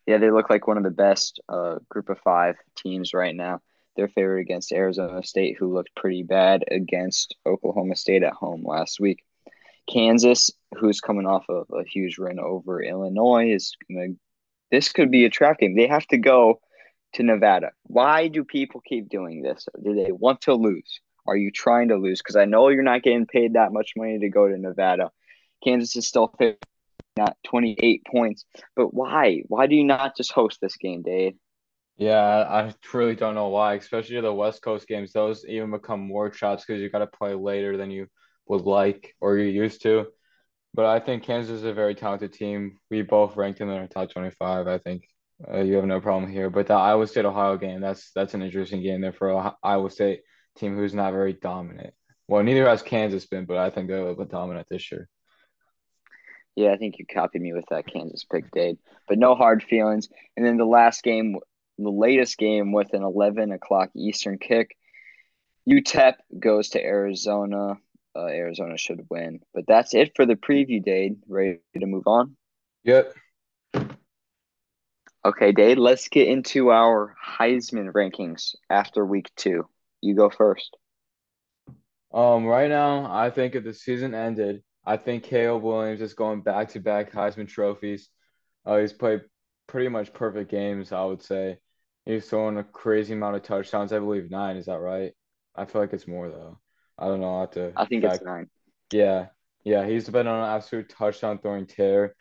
[0.07, 3.61] Yeah, they look like one of the best uh, group of five teams right now.
[3.97, 9.01] They're favored against Arizona State, who looked pretty bad against Oklahoma State at home last
[9.01, 9.25] week.
[9.91, 14.15] Kansas, who's coming off of a huge win over Illinois, is gonna.
[14.71, 15.75] This could be a trap game.
[15.75, 16.61] They have to go
[17.15, 17.73] to Nevada.
[17.85, 19.67] Why do people keep doing this?
[19.83, 21.01] Do they want to lose?
[21.27, 22.21] Are you trying to lose?
[22.21, 25.11] Because I know you're not getting paid that much money to go to Nevada.
[25.63, 26.35] Kansas is still
[27.17, 28.45] not 28 points.
[28.77, 29.43] But why?
[29.49, 31.37] Why do you not just host this game, Dade?
[31.97, 35.13] Yeah, I truly don't know why, especially the West Coast games.
[35.13, 38.07] Those even become more traps because you got to play later than you
[38.49, 40.07] would like or you used to.
[40.73, 42.79] But I think Kansas is a very talented team.
[42.91, 44.67] We both ranked them in the top 25.
[44.67, 45.03] I think
[45.49, 46.51] uh, you have no problem here.
[46.51, 49.91] But the Iowa State Ohio game, that's that's an interesting game there for a Iowa
[49.91, 50.23] State
[50.57, 51.95] team who's not very dominant.
[52.29, 55.09] Well, neither has Kansas been, but I think they're a little bit dominant this year.
[56.57, 58.79] Yeah, I think you copied me with that Kansas pick, Dade.
[59.09, 60.09] But no hard feelings.
[60.37, 61.39] And then the last game,
[61.79, 64.77] the latest game with an 11 o'clock Eastern kick,
[65.69, 67.79] UTEP goes to Arizona.
[68.15, 69.41] Uh, Arizona should win.
[69.55, 71.17] But that's it for the preview, Dade.
[71.29, 72.37] Ready to move on?
[72.85, 73.15] Yep.
[75.25, 79.69] Okay, Dade, let's get into our Heisman rankings after week two.
[80.01, 80.77] You go first.
[82.13, 86.41] Um, right now, I think if the season ended, I think Caleb Williams is going
[86.41, 88.09] back to back Heisman trophies.
[88.65, 89.21] Uh, he's played
[89.67, 91.59] pretty much perfect games, I would say.
[92.07, 93.93] He's throwing a crazy amount of touchdowns.
[93.93, 94.57] I believe nine.
[94.57, 95.13] Is that right?
[95.55, 96.59] I feel like it's more though.
[96.99, 97.37] I don't know.
[97.37, 97.73] I have to.
[97.77, 98.17] I think fact.
[98.17, 98.49] it's nine.
[98.93, 99.27] Yeah,
[99.65, 99.87] yeah.
[99.87, 102.17] He's been on an absolute touchdown throwing tear.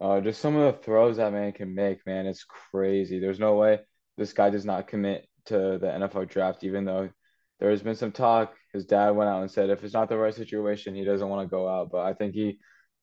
[0.00, 3.20] Uh, just some of the throws that man can make, man, it's crazy.
[3.20, 3.80] There's no way
[4.16, 7.10] this guy does not commit to the NFL draft, even though
[7.58, 8.54] there has been some talk.
[8.72, 11.46] His dad went out and said if it's not the right situation, he doesn't want
[11.46, 11.90] to go out.
[11.90, 12.58] But I think he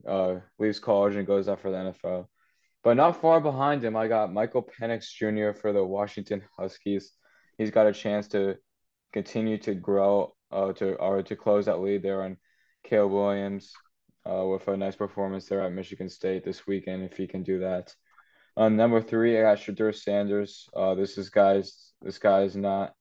[0.08, 2.28] uh, leaves college and goes out for the NFL.
[2.84, 5.60] But not far behind him, I got Michael Penix Jr.
[5.60, 7.12] for the Washington Huskies.
[7.58, 8.56] He's got a chance to
[9.14, 12.38] continue to grow, uh, to or to close that lead there on
[12.84, 13.74] Caleb Williams,
[14.28, 17.60] uh, with a nice performance there at Michigan State this weekend if he can do
[17.60, 17.94] that.
[18.58, 20.68] Um, number three, I got Shedeur Sanders.
[20.76, 21.92] Uh, this is guys.
[22.02, 22.94] This guy is not.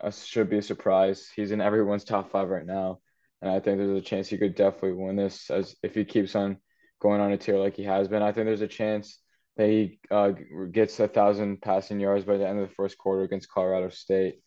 [0.00, 1.28] Uh, should be a surprise.
[1.34, 3.00] He's in everyone's top five right now,
[3.42, 6.36] and I think there's a chance he could definitely win this as if he keeps
[6.36, 6.58] on
[7.00, 8.22] going on a tear like he has been.
[8.22, 9.18] I think there's a chance
[9.56, 10.32] that he uh,
[10.70, 14.40] gets a thousand passing yards by the end of the first quarter against Colorado State.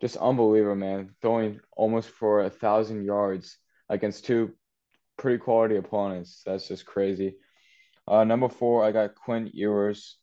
[0.00, 1.14] Just unbelievable, man.
[1.22, 3.56] Throwing almost for a thousand yards
[3.88, 4.54] against two
[5.16, 6.42] pretty quality opponents.
[6.44, 7.36] That's just crazy.
[8.08, 10.16] Uh, number four, I got Quinn Ewers.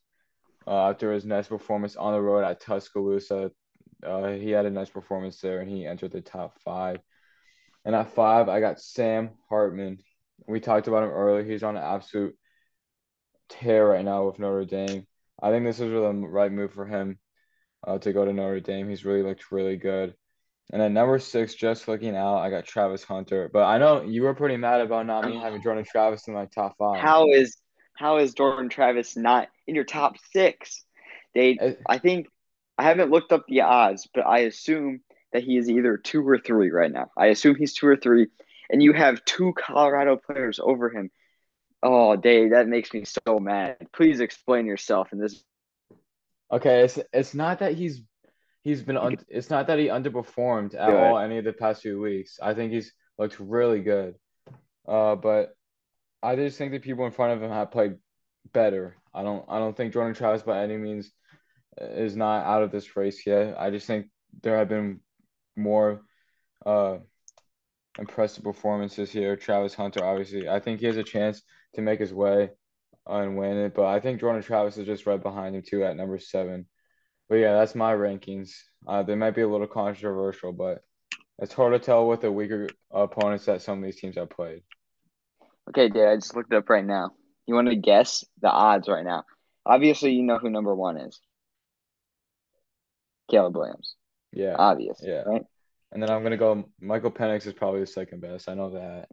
[0.66, 3.50] Uh, after his nice performance on the road at Tuscaloosa,
[4.04, 7.00] uh, he had a nice performance there and he entered the top five.
[7.84, 9.98] And at five, I got Sam Hartman.
[10.48, 11.44] We talked about him earlier.
[11.44, 12.34] He's on an absolute
[13.50, 15.06] tear right now with Notre Dame.
[15.42, 17.18] I think this is the right move for him
[17.86, 18.88] uh, to go to Notre Dame.
[18.88, 20.14] He's really looked really good.
[20.72, 23.50] And then number six, just looking out, I got Travis Hunter.
[23.52, 26.46] But I know you were pretty mad about not me having Jordan Travis in my
[26.46, 27.00] top five.
[27.00, 27.56] How is
[27.96, 30.84] how is Jordan Travis not in your top six?
[31.34, 32.26] They, uh, I think,
[32.76, 35.00] I haven't looked up the odds, but I assume
[35.32, 37.10] that he is either two or three right now.
[37.16, 38.28] I assume he's two or three,
[38.70, 41.10] and you have two Colorado players over him.
[41.82, 43.76] Oh, Dade, that makes me so mad.
[43.92, 45.44] Please explain yourself in this.
[46.50, 48.02] Okay, it's it's not that he's
[48.64, 50.96] he's been un- it's not that he underperformed at good.
[50.96, 52.38] all any of the past few weeks.
[52.42, 54.16] I think he's looked really good.
[54.88, 55.54] Uh, but
[56.22, 57.96] I just think the people in front of him have played
[58.52, 58.96] better.
[59.12, 61.12] I don't I don't think Jordan Travis by any means
[61.78, 63.56] is not out of this race yet.
[63.58, 64.06] I just think
[64.42, 65.00] there have been
[65.56, 66.02] more
[66.66, 66.98] uh
[67.98, 69.36] impressive performances here.
[69.36, 71.42] Travis Hunter, obviously, I think he has a chance
[71.74, 72.50] to make his way
[73.06, 75.96] and win it, but I think Jordan Travis is just right behind him too at
[75.96, 76.66] number seven.
[77.28, 78.52] But yeah, that's my rankings.
[78.86, 80.82] Uh, they might be a little controversial, but
[81.38, 84.62] it's hard to tell with the weaker opponents that some of these teams have played.
[85.68, 87.10] Okay, Dad, I just looked it up right now.
[87.46, 89.24] You want to guess the odds right now?
[89.66, 91.20] Obviously, you know who number one is.
[93.30, 93.96] Caleb Williams.
[94.32, 94.56] Yeah.
[94.58, 95.00] Obvious.
[95.02, 95.22] Yeah.
[95.22, 95.42] Right?
[95.92, 96.64] And then I'm gonna go.
[96.80, 98.48] Michael Penix is probably the second best.
[98.48, 99.08] I know that.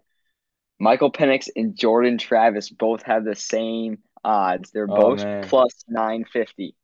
[0.79, 4.71] Michael Penix and Jordan Travis both have the same odds.
[4.71, 5.43] They're oh, both man.
[5.43, 6.75] plus nine fifty.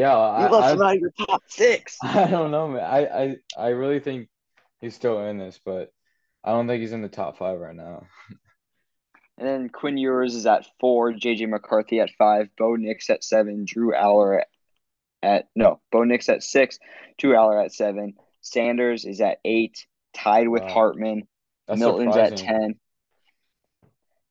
[0.00, 1.98] Yeah, you I, left him out of your top six.
[2.02, 2.84] I don't know, man.
[2.84, 4.28] I, I I really think
[4.80, 5.92] he's still in this, but
[6.42, 8.06] I don't think he's in the top five right now.
[9.38, 13.64] And then Quinn Ewers is at four, JJ McCarthy at five, Bo Nix at seven,
[13.66, 14.42] Drew Allar
[15.22, 16.78] at no, Bo Nix at six,
[17.16, 20.68] Drew Allar at seven, Sanders is at eight, tied with wow.
[20.68, 21.22] Hartman.
[21.66, 22.48] That's Milton's surprising.
[22.48, 22.74] at ten.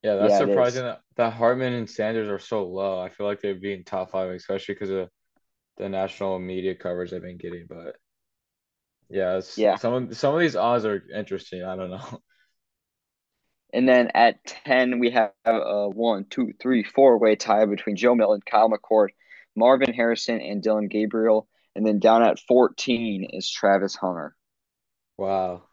[0.03, 2.99] Yeah, that's yeah, surprising that, that Hartman and Sanders are so low.
[2.99, 5.09] I feel like they'd be in top five, especially because of
[5.79, 7.65] the national media coverage they've been getting.
[7.67, 7.95] But
[9.09, 11.63] yeah, yeah, some of some of these odds are interesting.
[11.63, 12.21] I don't know.
[13.71, 18.15] And then at 10, we have a one, two, three, four way tie between Joe
[18.15, 19.09] Milton, Kyle McCord,
[19.55, 21.47] Marvin Harrison, and Dillon Gabriel.
[21.75, 24.35] And then down at 14 is Travis Hunter.
[25.17, 25.65] Wow.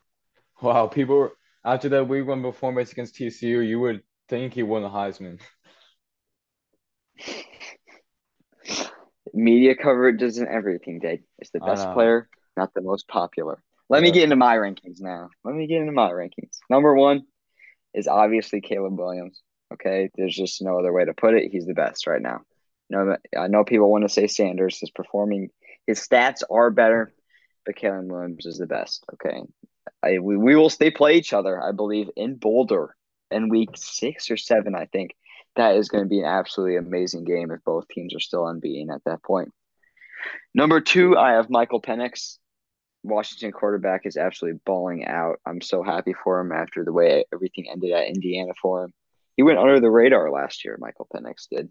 [0.60, 0.88] Wow.
[0.88, 1.30] People,
[1.64, 5.40] after that week one performance against TCU, you would think he won the Heisman.
[9.34, 11.22] Media coverage isn't everything, Dade.
[11.38, 13.62] It's the best player, not the most popular.
[13.88, 14.04] Let yeah.
[14.04, 15.30] me get into my rankings now.
[15.44, 16.58] Let me get into my rankings.
[16.70, 17.24] Number one,
[17.96, 19.42] is obviously Caleb Williams.
[19.72, 21.50] Okay, there's just no other way to put it.
[21.50, 22.42] He's the best right now.
[22.88, 25.48] No, I know people want to say Sanders is performing.
[25.88, 27.12] His stats are better,
[27.64, 29.04] but Caleb Williams is the best.
[29.14, 29.40] Okay,
[30.04, 31.60] I, we, we will stay play each other.
[31.60, 32.94] I believe in Boulder
[33.32, 34.76] in week six or seven.
[34.76, 35.16] I think
[35.56, 38.90] that is going to be an absolutely amazing game if both teams are still unbeaten
[38.90, 39.52] at that point.
[40.54, 42.38] Number two, I have Michael Penix.
[43.02, 45.38] Washington quarterback is absolutely balling out.
[45.46, 48.92] I'm so happy for him after the way everything ended at Indiana for him.
[49.36, 51.68] He went under the radar last year, Michael Penix did.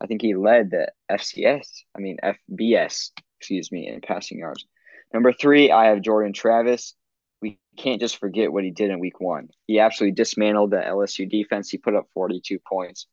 [0.00, 4.66] I think he led the FCS, I mean FBS, excuse me, in passing yards.
[5.14, 6.94] Number three, I have Jordan Travis.
[7.40, 9.48] We can't just forget what he did in week one.
[9.66, 11.70] He absolutely dismantled the LSU defense.
[11.70, 13.06] He put up 42 points.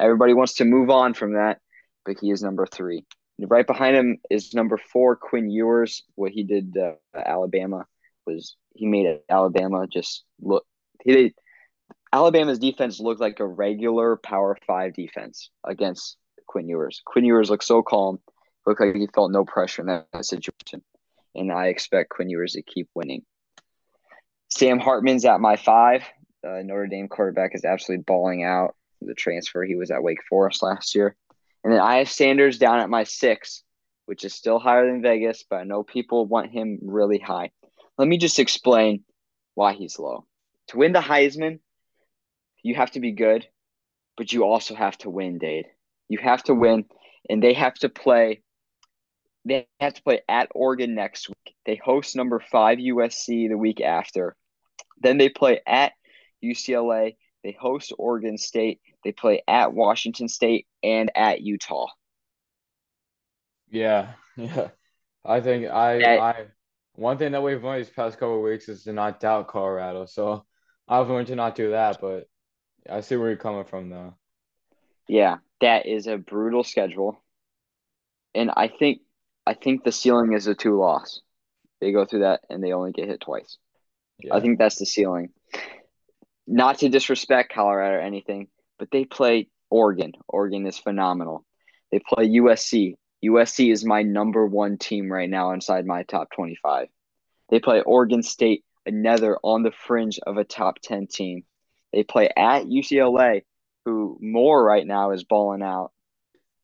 [0.00, 1.60] Everybody wants to move on from that,
[2.04, 3.04] but he is number three.
[3.38, 6.04] Right behind him is number four, Quinn Ewers.
[6.14, 7.86] What he did uh, Alabama
[8.26, 10.64] was he made Alabama just look.
[11.04, 11.34] He did,
[12.12, 16.16] Alabama's defense looked like a regular Power Five defense against
[16.46, 17.02] Quinn Ewers.
[17.04, 18.20] Quinn Ewers looked so calm,
[18.66, 20.82] looked like he felt no pressure in that, that situation,
[21.34, 23.22] and I expect Quinn Ewers to keep winning.
[24.48, 26.02] Sam Hartman's at my five.
[26.46, 28.76] Uh, Notre Dame quarterback is absolutely balling out.
[29.06, 29.64] The transfer.
[29.64, 31.16] He was at Wake Forest last year.
[31.62, 33.62] And then I have Sanders down at my six,
[34.06, 37.50] which is still higher than Vegas, but I know people want him really high.
[37.96, 39.04] Let me just explain
[39.54, 40.26] why he's low.
[40.68, 41.60] To win the Heisman,
[42.62, 43.46] you have to be good,
[44.16, 45.66] but you also have to win, Dade.
[46.08, 46.84] You have to win,
[47.28, 48.42] and they have to play.
[49.44, 51.54] They have to play at Oregon next week.
[51.66, 54.36] They host number five USC the week after.
[55.00, 55.92] Then they play at
[56.42, 57.16] UCLA.
[57.42, 58.80] They host Oregon State.
[59.04, 61.86] They play at Washington State and at Utah.
[63.70, 64.68] Yeah, yeah.
[65.24, 66.46] I think I That- I
[66.96, 70.06] one thing that we've learned these past couple of weeks is to not doubt Colorado.
[70.06, 70.44] So
[70.86, 72.28] I've learned to not do that, but
[72.88, 74.14] I see where you're coming from though.
[75.08, 77.22] Yeah, that is a brutal schedule.
[78.34, 79.00] And I think
[79.46, 81.20] I think the ceiling is a two loss.
[81.80, 83.58] They go through that and they only get hit twice.
[84.20, 84.34] Yeah.
[84.36, 85.30] I think that's the ceiling.
[86.46, 88.48] Not to disrespect Colorado or anything,
[88.78, 90.12] but they play Oregon.
[90.28, 91.44] Oregon is phenomenal.
[91.90, 92.94] They play USC.
[93.24, 96.88] USC is my number one team right now inside my top 25.
[97.50, 101.44] They play Oregon State, another on the fringe of a top 10 team.
[101.92, 103.42] They play at UCLA,
[103.84, 105.92] who more right now is balling out.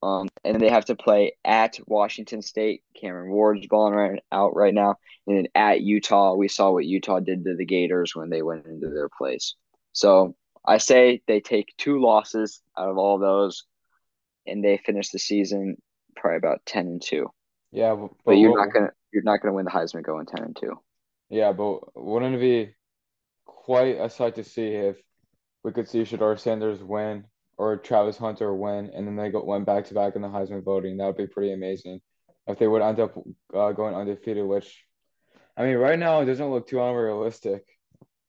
[0.03, 2.83] Um, and they have to play at Washington State.
[2.99, 4.97] Cameron Ward's balling right out right now.
[5.27, 8.67] And then at Utah, we saw what Utah did to the Gators when they went
[8.67, 9.55] into their place.
[9.93, 10.35] So
[10.65, 13.65] I say they take two losses out of all those,
[14.47, 15.77] and they finish the season
[16.17, 17.29] probably about ten and two.
[17.73, 20.45] Yeah, but, But you're what- not gonna you're not gonna win the Heisman going ten
[20.45, 20.79] and two.
[21.29, 22.75] Yeah, but wouldn't it be
[23.47, 24.97] quite a sight to see if
[25.63, 27.25] we could see Shedeur Sanders win
[27.57, 30.65] or Travis Hunter win, and then they go went back to back in the Heisman
[30.65, 30.97] voting?
[30.97, 32.01] That would be pretty amazing
[32.47, 33.15] if they would end up
[33.55, 34.45] uh, going undefeated.
[34.47, 34.85] Which,
[35.57, 37.65] I mean, right now it doesn't look too unrealistic,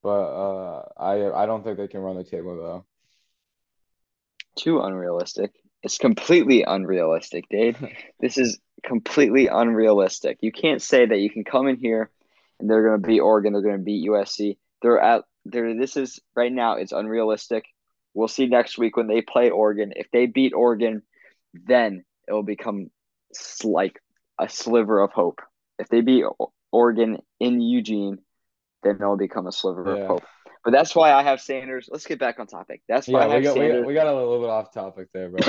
[0.04, 2.86] but uh, I I don't think they can run the table though.
[4.58, 5.52] Too unrealistic.
[5.84, 7.78] It's completely unrealistic, Dade.
[8.20, 10.38] this is completely unrealistic.
[10.42, 12.10] You can't say that you can come in here
[12.60, 14.58] and they're going to beat Oregon, they're going to beat USC.
[14.82, 15.76] They're at there.
[15.76, 16.76] This is right now.
[16.76, 17.66] It's unrealistic.
[18.14, 19.94] We'll see next week when they play Oregon.
[19.96, 21.02] If they beat Oregon,
[21.54, 22.92] then it will become
[23.64, 24.00] like
[24.40, 25.42] a sliver of hope.
[25.80, 26.26] If they beat
[26.72, 28.20] Oregon in Eugene,
[28.84, 30.02] then it'll become a sliver Yeah.
[30.04, 30.24] of hope.
[30.64, 31.90] But that's why I have Sanders.
[31.92, 32.82] Let's get back on topic.
[32.88, 34.72] That's why Yeah, I we have got, we got we got a little bit off
[34.72, 35.40] topic there, bro.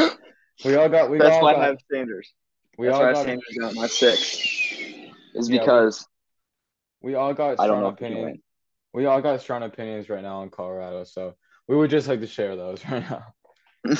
[0.64, 2.32] We all got we That's all why got I have Sanders.
[2.78, 4.46] we That's all why got Sanders at my six.
[5.34, 6.06] Is Yeah, because
[7.02, 8.40] we all got I don't strong know we opinions.
[8.94, 11.34] We all got strong opinions right now in Colorado, so
[11.68, 13.34] we would just like to share those right now.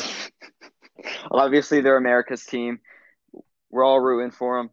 [1.31, 2.81] Obviously, they're America's team.
[3.71, 4.71] We're all rooting for them.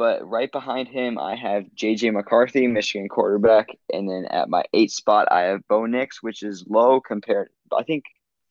[0.00, 4.90] But right behind him, I have JJ McCarthy, Michigan quarterback, and then at my eight
[4.90, 7.50] spot, I have Bo Nix, which is low compared.
[7.70, 8.04] I think.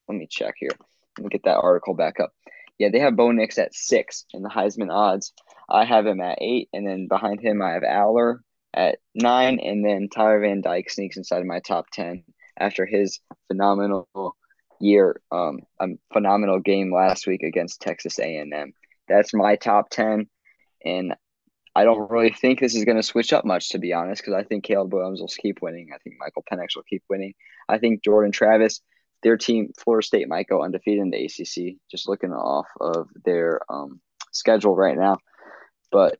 [0.07, 0.69] Let me check here.
[1.17, 2.33] Let me get that article back up.
[2.77, 5.33] Yeah, they have Bo Nix at six in the Heisman odds.
[5.67, 8.41] I have him at eight, and then behind him, I have Allar
[8.71, 12.25] at nine, and then Tyler Van Dyke sneaks inside of my top ten
[12.59, 14.37] after his phenomenal
[14.79, 18.71] year, um, a phenomenal game last week against Texas A&M.
[19.07, 20.29] That's my top ten,
[20.85, 21.15] and
[21.79, 24.33] I don't really think this is going to switch up much, to be honest, because
[24.33, 25.91] I think Caleb Williams will keep winning.
[25.95, 27.33] I think Michael Penix will keep winning.
[27.69, 28.81] I think Jordan Travis,
[29.23, 31.77] their team, Florida State, might go undefeated in the ACC.
[31.89, 34.01] Just looking off of their um,
[34.33, 35.19] schedule right now,
[35.89, 36.17] but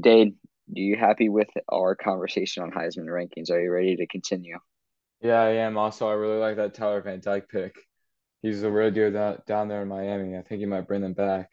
[0.00, 3.50] Dade, are you happy with our conversation on Heisman rankings?
[3.50, 4.56] Are you ready to continue?
[5.20, 5.76] Yeah, I am.
[5.76, 7.74] Also, I really like that Tyler Van Dyke pick.
[8.40, 10.38] He's a real deal down, down there in Miami.
[10.38, 11.50] I think he might bring them back.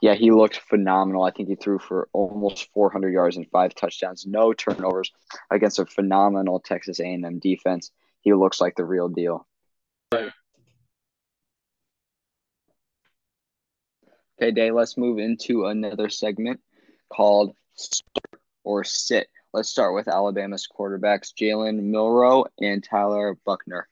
[0.00, 1.24] Yeah, he looked phenomenal.
[1.24, 5.12] I think he threw for almost 400 yards and five touchdowns, no turnovers
[5.50, 7.90] against a phenomenal Texas A&M defense.
[8.20, 9.46] He looks like the real deal.
[10.14, 10.30] Okay,
[14.52, 16.60] Dade, let's move into another segment
[17.12, 19.28] called Start or Sit.
[19.52, 23.88] Let's start with Alabama's quarterbacks, Jalen Milroe and Tyler Buchner.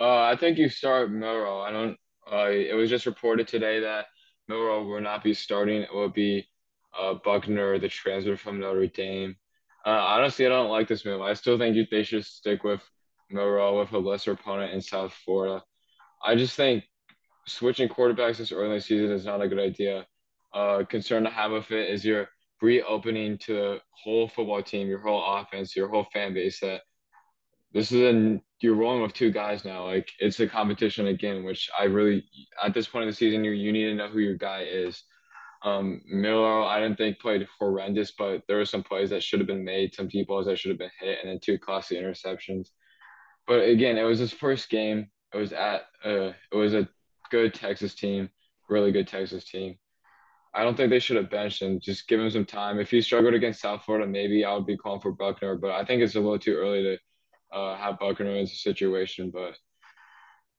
[0.00, 1.60] Uh, I think you start Milroe.
[1.60, 1.98] I don't.
[2.30, 4.06] Uh, it was just reported today that
[4.48, 5.82] Milroe will not be starting.
[5.82, 6.46] It will be
[6.98, 9.36] uh, Buchner, the transfer from Notre Dame.
[9.86, 11.20] Uh, honestly, I don't like this move.
[11.20, 12.82] I still think they should stick with
[13.30, 15.62] Milroe with a lesser opponent in South Florida.
[16.22, 16.84] I just think
[17.46, 20.06] switching quarterbacks this early in the season is not a good idea.
[20.52, 22.28] Uh, concern to have with it is you're
[22.60, 26.82] reopening to the whole football team, your whole offense, your whole fan base that
[27.72, 29.84] this is a you're rolling with two guys now.
[29.86, 32.24] Like it's a competition again, which I really
[32.62, 35.02] at this point in the season you you need to know who your guy is.
[35.64, 39.48] Um, Miller, I didn't think played horrendous, but there were some plays that should have
[39.48, 42.68] been made, some deep balls that should have been hit, and then two classy interceptions.
[43.46, 45.08] but again, it was his first game.
[45.34, 46.88] It was at uh, it was a
[47.30, 48.30] good Texas team,
[48.68, 49.76] really good Texas team.
[50.54, 51.78] I don't think they should have benched him.
[51.80, 52.80] Just give him some time.
[52.80, 55.84] If he struggled against South Florida, maybe I would be calling for Buchner, But I
[55.84, 56.98] think it's a little too early to
[57.52, 59.30] uh, have Buchner in this situation.
[59.30, 59.56] But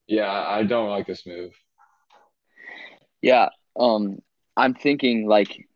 [0.08, 1.54] yeah, I don't like this move.
[3.22, 4.20] Yeah, um,
[4.56, 5.68] I'm thinking like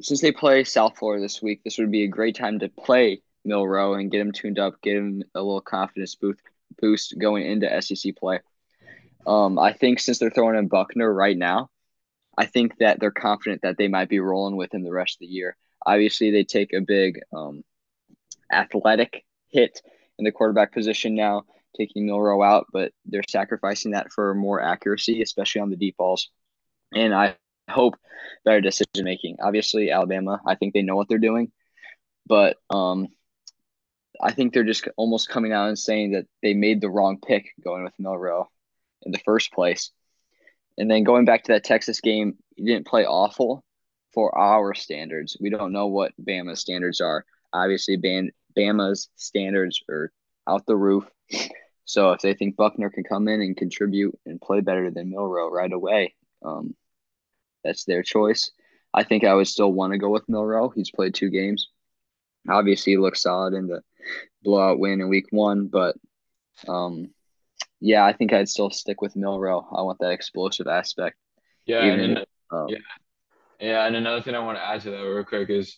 [0.00, 3.22] since they play South Florida this week, this would be a great time to play
[3.44, 6.40] Milroe and get him tuned up, get him a little confidence boost
[6.80, 8.40] boost going into SEC play.
[9.26, 11.70] Um, I think since they're throwing in Buchner right now,
[12.36, 15.20] I think that they're confident that they might be rolling with him the rest of
[15.20, 15.56] the year.
[15.84, 17.64] Obviously, they take a big um,
[18.52, 19.82] athletic hit
[20.18, 21.44] in the quarterback position now,
[21.76, 26.30] taking Milroe out, but they're sacrificing that for more accuracy, especially on the deep balls.
[26.94, 27.36] And I
[27.68, 27.96] hope
[28.44, 29.36] better decision making.
[29.40, 31.52] Obviously, Alabama, I think they know what they're doing,
[32.26, 33.08] but um,
[34.20, 37.52] I think they're just almost coming out and saying that they made the wrong pick
[37.62, 38.48] going with Milroe
[39.02, 39.90] in the first place.
[40.76, 43.64] And then going back to that Texas game, he didn't play awful
[44.12, 45.36] for our standards.
[45.40, 47.24] We don't know what Bama's standards are.
[47.52, 50.12] Obviously, Bam, Bama's standards are
[50.48, 51.04] out the roof.
[51.84, 55.50] So if they think Buchner can come in and contribute and play better than Milroe
[55.50, 56.74] right away, um,
[57.64, 58.50] that's their choice.
[58.92, 60.70] I think I would still want to go with Milroe.
[60.70, 61.68] He's played two games.
[62.48, 63.82] Obviously, he looks solid in the
[64.42, 65.96] blowout win in week one, but
[66.66, 67.10] um,
[67.80, 69.66] yeah, I think I'd still stick with Milroe.
[69.70, 71.16] I want that explosive aspect.
[71.66, 72.78] Yeah, Even, and, um, yeah,
[73.60, 73.86] yeah.
[73.86, 75.76] And another thing I want to add to that real quick is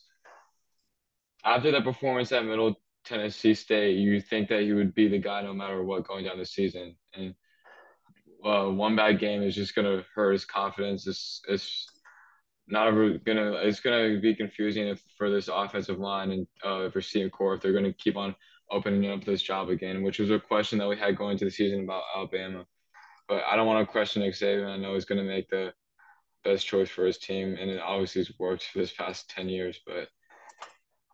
[1.45, 2.75] after that performance at Middle
[3.05, 6.39] Tennessee State, you think that he would be the guy no matter what going down
[6.39, 7.35] the season, and
[8.45, 11.07] uh, one bad game is just gonna hurt his confidence.
[11.07, 11.87] It's it's
[12.69, 17.55] not gonna it's gonna be confusing if for this offensive line and uh, receiving corps
[17.55, 18.35] if they're gonna keep on
[18.71, 21.51] opening up this job again, which was a question that we had going into the
[21.51, 22.65] season about Alabama.
[23.29, 24.69] But I don't want to question Nick Saban.
[24.69, 25.73] I know he's gonna make the
[26.45, 29.81] best choice for his team, and it obviously has worked for this past ten years.
[29.87, 30.09] But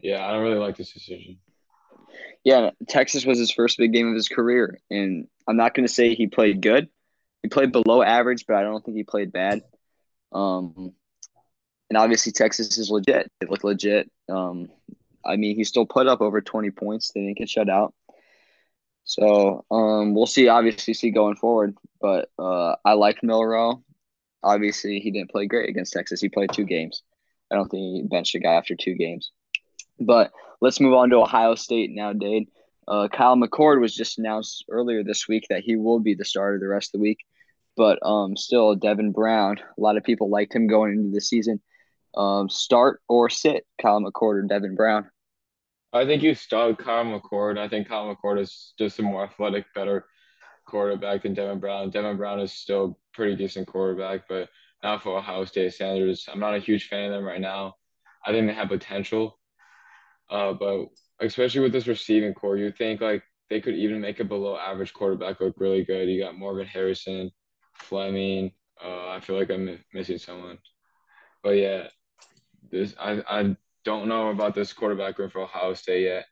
[0.00, 1.38] yeah, I don't really like this decision.
[2.44, 5.92] Yeah, Texas was his first big game of his career, and I'm not going to
[5.92, 6.88] say he played good.
[7.42, 9.62] He played below average, but I don't think he played bad.
[10.32, 10.92] Um,
[11.88, 13.30] and obviously Texas is legit.
[13.40, 14.10] It looked legit.
[14.28, 14.68] Um,
[15.24, 17.12] I mean, he still put up over 20 points.
[17.12, 17.94] They didn't get shut out.
[19.04, 20.48] So um, we'll see.
[20.48, 21.76] Obviously, see going forward.
[22.00, 23.82] But uh, I like Milroe.
[24.42, 26.20] Obviously, he didn't play great against Texas.
[26.20, 27.02] He played two games.
[27.50, 29.30] I don't think he benched a guy after two games.
[29.98, 32.48] But let's move on to Ohio State now, Dade.
[32.88, 36.58] Uh, Kyle McCord was just announced earlier this week that he will be the starter
[36.58, 37.18] the rest of the week.
[37.76, 41.60] But um, still, Devin Brown, a lot of people liked him going into the season.
[42.16, 45.10] Um, start or sit Kyle McCord or Devin Brown?
[45.92, 47.58] I think you start Kyle McCord.
[47.58, 50.06] I think Kyle McCord is just a more athletic, better
[50.66, 51.90] quarterback than Devin Brown.
[51.90, 54.48] Devin Brown is still pretty decent quarterback, but
[54.82, 56.28] not for Ohio State standards.
[56.30, 57.76] I'm not a huge fan of them right now.
[58.24, 59.38] I think they have potential,
[60.30, 60.86] uh, but
[61.20, 64.92] especially with this receiving corps, you think like they could even make a below average
[64.92, 66.08] quarterback look really good.
[66.08, 67.30] You got Morgan Harrison,
[67.74, 68.52] Fleming.
[68.82, 70.58] Uh, I feel like I'm missing someone,
[71.42, 71.88] but yeah,
[72.70, 76.26] this I, I don't know about this quarterback room for Ohio State yet.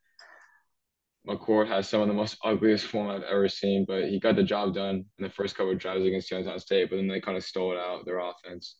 [1.26, 4.42] McCord has some of the most ugliest form I've ever seen, but he got the
[4.42, 7.38] job done in the first couple of drives against Youngstown State, but then they kind
[7.38, 8.76] of stole it out, their offense.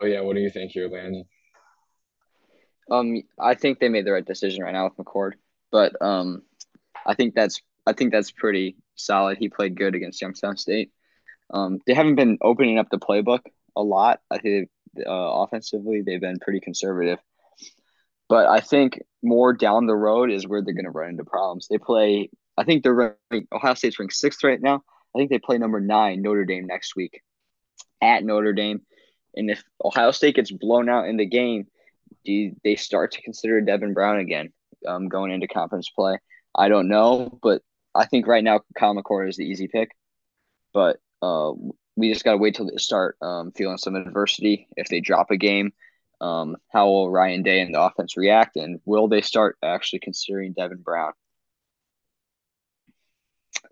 [0.00, 1.24] But yeah, what do you think here, Landon?
[2.90, 5.32] Um, I think they made the right decision right now with McCord,
[5.70, 6.42] but um,
[7.06, 9.38] I think that's I think that's pretty solid.
[9.38, 10.92] He played good against Youngstown State.
[11.50, 13.40] Um, they haven't been opening up the playbook
[13.76, 14.20] a lot.
[14.30, 14.68] I think
[14.98, 17.18] uh, offensively, they've been pretty conservative.
[18.28, 21.66] But I think more down the road is where they're going to run into problems.
[21.68, 24.82] They play, I think they're ranked, Ohio State's ranked sixth right now.
[25.14, 27.22] I think they play number nine, Notre Dame, next week
[28.02, 28.82] at Notre Dame.
[29.34, 31.68] And if Ohio State gets blown out in the game,
[32.28, 34.52] do they start to consider Devin Brown again
[34.86, 36.18] um, going into conference play?
[36.54, 37.62] I don't know, but
[37.94, 39.90] I think right now Kyle McCord is the easy pick.
[40.74, 41.52] But uh,
[41.96, 44.68] we just got to wait till they start um, feeling some adversity.
[44.76, 45.72] If they drop a game,
[46.20, 50.52] um, how will Ryan Day and the offense react, and will they start actually considering
[50.52, 51.12] Devin Brown?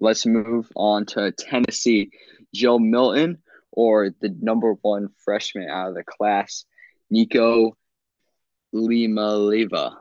[0.01, 2.11] Let's move on to Tennessee.
[2.55, 6.65] Joe Milton or the number one freshman out of the class,
[7.11, 7.77] Nico
[8.77, 9.97] Limaleva.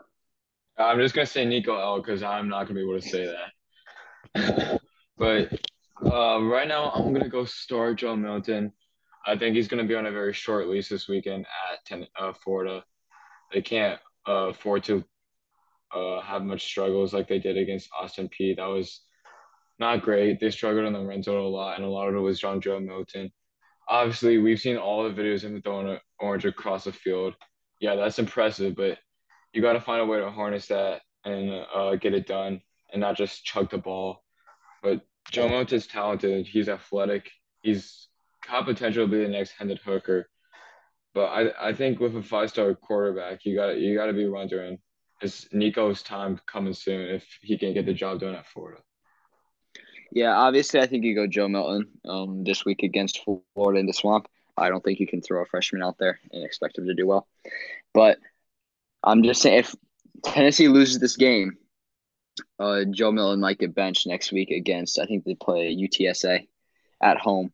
[0.77, 3.33] I'm just gonna say Nico L because I'm not gonna be able to say
[4.33, 4.81] that.
[5.17, 5.53] but
[6.03, 8.73] uh, right now, I'm gonna go start Joe Milton.
[9.25, 12.33] I think he's gonna be on a very short lease this weekend at ten, uh,
[12.43, 12.83] Florida.
[13.53, 15.03] They can't uh, afford to
[15.95, 18.57] uh, have much struggles like they did against Austin Peay.
[18.57, 19.01] That was
[19.79, 20.39] not great.
[20.39, 22.59] They struggled in the red zone a lot, and a lot of it was John
[22.59, 23.31] Joe Milton.
[23.87, 27.35] Obviously, we've seen all the videos of him throwing an orange across the field.
[27.79, 28.97] Yeah, that's impressive, but
[29.53, 32.61] you got to find a way to harness that and uh, get it done
[32.91, 34.23] and not just chuck the ball.
[34.83, 35.01] But
[35.31, 36.47] Joe Milton's talented.
[36.47, 37.31] He's athletic.
[37.61, 38.07] He's
[38.47, 40.29] got potential to be the next Hendon Hooker.
[41.13, 44.27] But I, I think with a five star quarterback, you got you got to be
[44.27, 44.79] wondering
[45.21, 48.81] is Nico's time coming soon if he can get the job done at Florida.
[50.11, 53.93] Yeah, obviously, I think you go Joe Milton um, this week against Florida in the
[53.93, 54.27] swamp.
[54.57, 57.07] I don't think you can throw a freshman out there and expect him to do
[57.07, 57.27] well.
[57.93, 58.19] But
[59.03, 59.75] I'm just saying, if
[60.23, 61.57] Tennessee loses this game,
[62.59, 66.47] uh, Joe Milton might get benched next week against, I think they play UTSA
[67.01, 67.51] at home.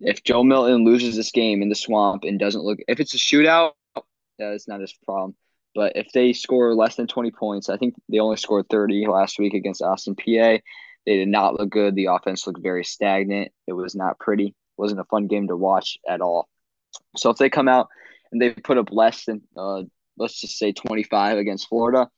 [0.00, 3.18] If Joe Milton loses this game in the swamp and doesn't look, if it's a
[3.18, 3.72] shootout,
[4.38, 5.36] that's not his problem.
[5.74, 9.38] But if they score less than 20 points, I think they only scored 30 last
[9.38, 10.60] week against Austin Peay.
[11.06, 11.94] They did not look good.
[11.94, 13.52] The offense looked very stagnant.
[13.66, 14.54] It was not pretty.
[14.80, 16.48] Wasn't a fun game to watch at all.
[17.16, 17.88] So if they come out
[18.32, 19.82] and they put up less than, uh,
[20.16, 22.08] let's just say 25 against Florida,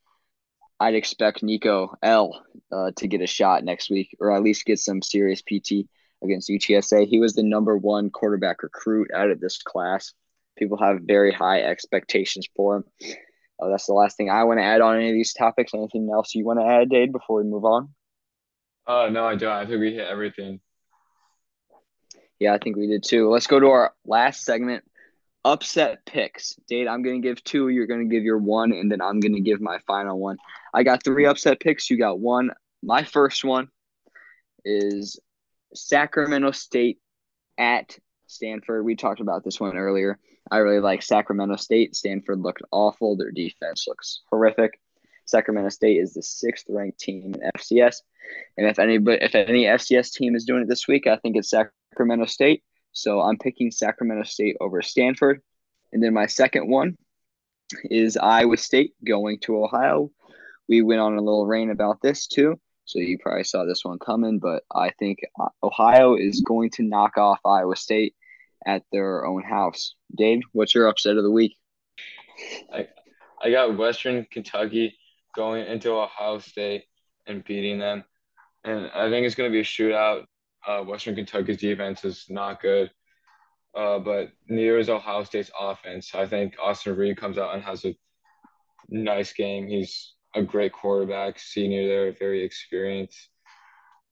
[0.78, 4.78] I'd expect Nico L uh, to get a shot next week, or at least get
[4.78, 5.88] some serious PT
[6.22, 7.06] against UTSA.
[7.06, 10.12] He was the number one quarterback recruit out of this class.
[10.56, 12.84] People have very high expectations for him.
[13.60, 15.72] Uh, that's the last thing I want to add on any of these topics.
[15.74, 17.90] Anything else you want to add, Dade, before we move on?
[18.86, 19.52] Uh, no, I don't.
[19.52, 20.60] I think we hit everything.
[22.42, 23.30] Yeah, I think we did too.
[23.30, 24.82] Let's go to our last segment
[25.44, 26.56] upset picks.
[26.68, 27.68] Dade, I'm going to give two.
[27.68, 30.38] You're going to give your one, and then I'm going to give my final one.
[30.74, 31.88] I got three upset picks.
[31.88, 32.50] You got one.
[32.82, 33.68] My first one
[34.64, 35.20] is
[35.72, 36.98] Sacramento State
[37.58, 38.84] at Stanford.
[38.84, 40.18] We talked about this one earlier.
[40.50, 41.94] I really like Sacramento State.
[41.94, 43.16] Stanford looked awful.
[43.16, 44.80] Their defense looks horrific.
[45.26, 47.98] Sacramento State is the sixth ranked team in FCS,
[48.58, 51.50] and if any if any FCS team is doing it this week, I think it's
[51.50, 51.76] Sacramento
[52.26, 52.62] State.
[52.92, 55.40] So I'm picking Sacramento State over Stanford,
[55.92, 56.96] and then my second one
[57.84, 60.10] is Iowa State going to Ohio.
[60.68, 63.98] We went on a little rain about this too, so you probably saw this one
[63.98, 64.38] coming.
[64.38, 65.20] But I think
[65.62, 68.14] Ohio is going to knock off Iowa State
[68.66, 69.94] at their own house.
[70.14, 71.56] Dade, what's your upset of the week?
[72.72, 72.88] I,
[73.42, 74.98] I got Western Kentucky
[75.34, 76.84] going into Ohio State
[77.26, 78.04] and beating them.
[78.64, 80.24] And I think it's going to be a shootout.
[80.66, 82.90] Uh, Western Kentucky's defense is not good,
[83.76, 86.14] uh, but neither is Ohio State's offense.
[86.14, 87.96] I think Austin Reed comes out and has a
[88.88, 89.66] nice game.
[89.66, 93.28] He's a great quarterback, senior there, very experienced.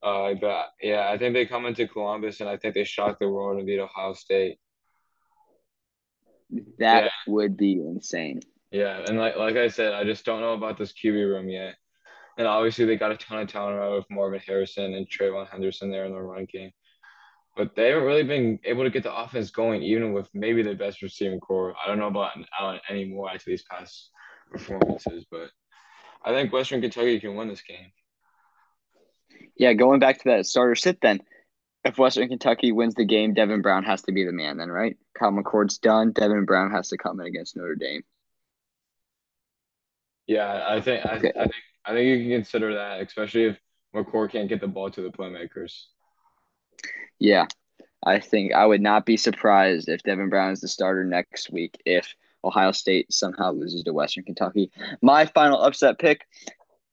[0.02, 3.28] Uh, but yeah, I think they come into Columbus and I think they shock the
[3.28, 4.58] world and beat Ohio State.
[6.78, 7.10] That yeah.
[7.26, 8.40] would be insane.
[8.70, 11.74] Yeah, and like like I said, I just don't know about this QB room yet.
[12.40, 15.90] And obviously they got a ton of talent around with Marvin Harrison and TreVeyon Henderson
[15.90, 16.70] there in the run game.
[17.54, 20.74] But they haven't really been able to get the offense going, even with maybe the
[20.74, 21.74] best receiving corps.
[21.76, 24.08] I don't know about Allen uh, anymore after these past
[24.50, 25.50] performances, but
[26.24, 27.92] I think Western Kentucky can win this game.
[29.54, 31.20] Yeah, going back to that starter sit then.
[31.84, 34.96] If Western Kentucky wins the game, Devin Brown has to be the man then, right?
[35.12, 36.12] Kyle McCord's done.
[36.12, 38.00] Devin Brown has to come in against Notre Dame.
[40.26, 41.32] Yeah, I think I, okay.
[41.36, 41.54] I think
[41.84, 43.58] I think you can consider that, especially if
[43.94, 45.84] McCord can't get the ball to the playmakers.
[47.18, 47.46] Yeah,
[48.04, 51.80] I think I would not be surprised if Devin Brown is the starter next week
[51.84, 52.14] if
[52.44, 54.70] Ohio State somehow loses to Western Kentucky.
[55.02, 56.26] My final upset pick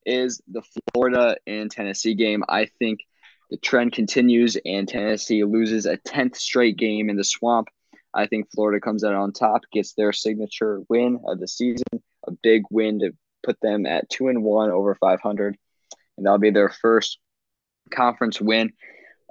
[0.05, 0.63] is the
[0.93, 2.43] Florida and Tennessee game.
[2.49, 3.01] I think
[3.49, 7.69] the trend continues and Tennessee loses a 10th straight game in the swamp.
[8.13, 11.85] I think Florida comes out on top, gets their signature win of the season,
[12.25, 13.13] a big win to
[13.43, 15.57] put them at two and one over 500,
[16.17, 17.19] and that'll be their first
[17.91, 18.73] conference win.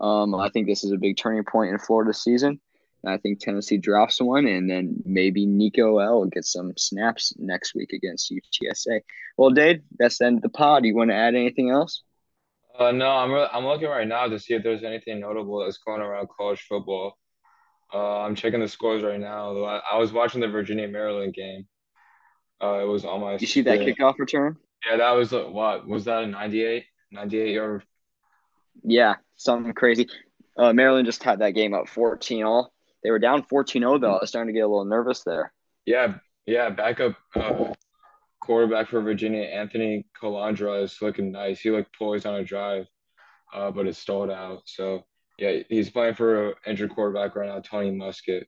[0.01, 2.61] Um, I think this is a big turning point in Florida's season.
[3.05, 7.93] I think Tennessee drops one, and then maybe Nico L gets some snaps next week
[7.93, 9.01] against UTSA.
[9.37, 10.85] Well, Dade, that's the end of the pod.
[10.85, 12.03] You want to add anything else?
[12.79, 15.79] Uh, no, I'm re- I'm looking right now to see if there's anything notable that's
[15.79, 17.17] going around college football.
[17.95, 19.81] Uh, I'm checking the scores right now.
[19.91, 21.67] I was watching the Virginia Maryland game.
[22.63, 23.37] Uh, it was on my.
[23.39, 24.57] You see that kickoff return?
[24.89, 27.83] Yeah, that was a, what was that a 98, 98 yard?
[28.83, 30.09] Yeah, something crazy.
[30.57, 32.73] Uh, Maryland just had that game up 14 all.
[33.03, 34.15] They were down 14-0 though.
[34.15, 35.53] I was starting to get a little nervous there.
[35.85, 36.15] Yeah,
[36.47, 36.71] yeah.
[36.71, 37.73] Backup uh,
[38.41, 41.61] quarterback for Virginia, Anthony Colandrea is looking nice.
[41.61, 42.87] He looked poised on a drive,
[43.55, 44.63] uh, but it stalled out.
[44.65, 45.05] So
[45.39, 48.45] yeah, he's playing for an injured quarterback right now, Tony Muskett.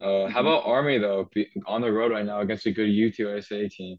[0.00, 0.32] Uh, mm-hmm.
[0.32, 1.28] How about Army though?
[1.34, 3.98] Be, on the road right now against a good UTSA team.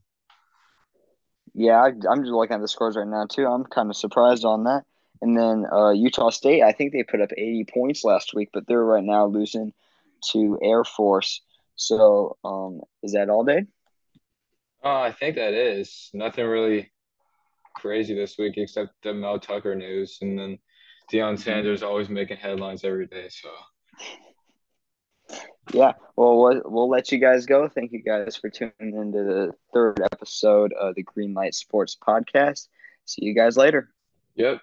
[1.54, 3.46] Yeah, I, am just looking at the scores right now too.
[3.46, 4.84] I'm kind of surprised on that.
[5.22, 8.66] And then uh, Utah State, I think they put up 80 points last week, but
[8.68, 9.74] they're right now losing
[10.32, 11.42] to Air Force.
[11.76, 13.66] So um, is that all, day?
[14.84, 16.92] Oh, I think that is nothing really
[17.76, 20.60] crazy this week except the Mel Tucker news, and then
[21.12, 21.42] Deion mm-hmm.
[21.42, 23.28] Sanders always making headlines every day.
[23.30, 23.50] So
[25.72, 27.68] yeah, well, well, let you guys go.
[27.68, 32.68] Thank you guys for tuning into the third episode of the Greenlight Sports Podcast.
[33.06, 33.90] See you guys later.
[34.36, 34.62] Yep.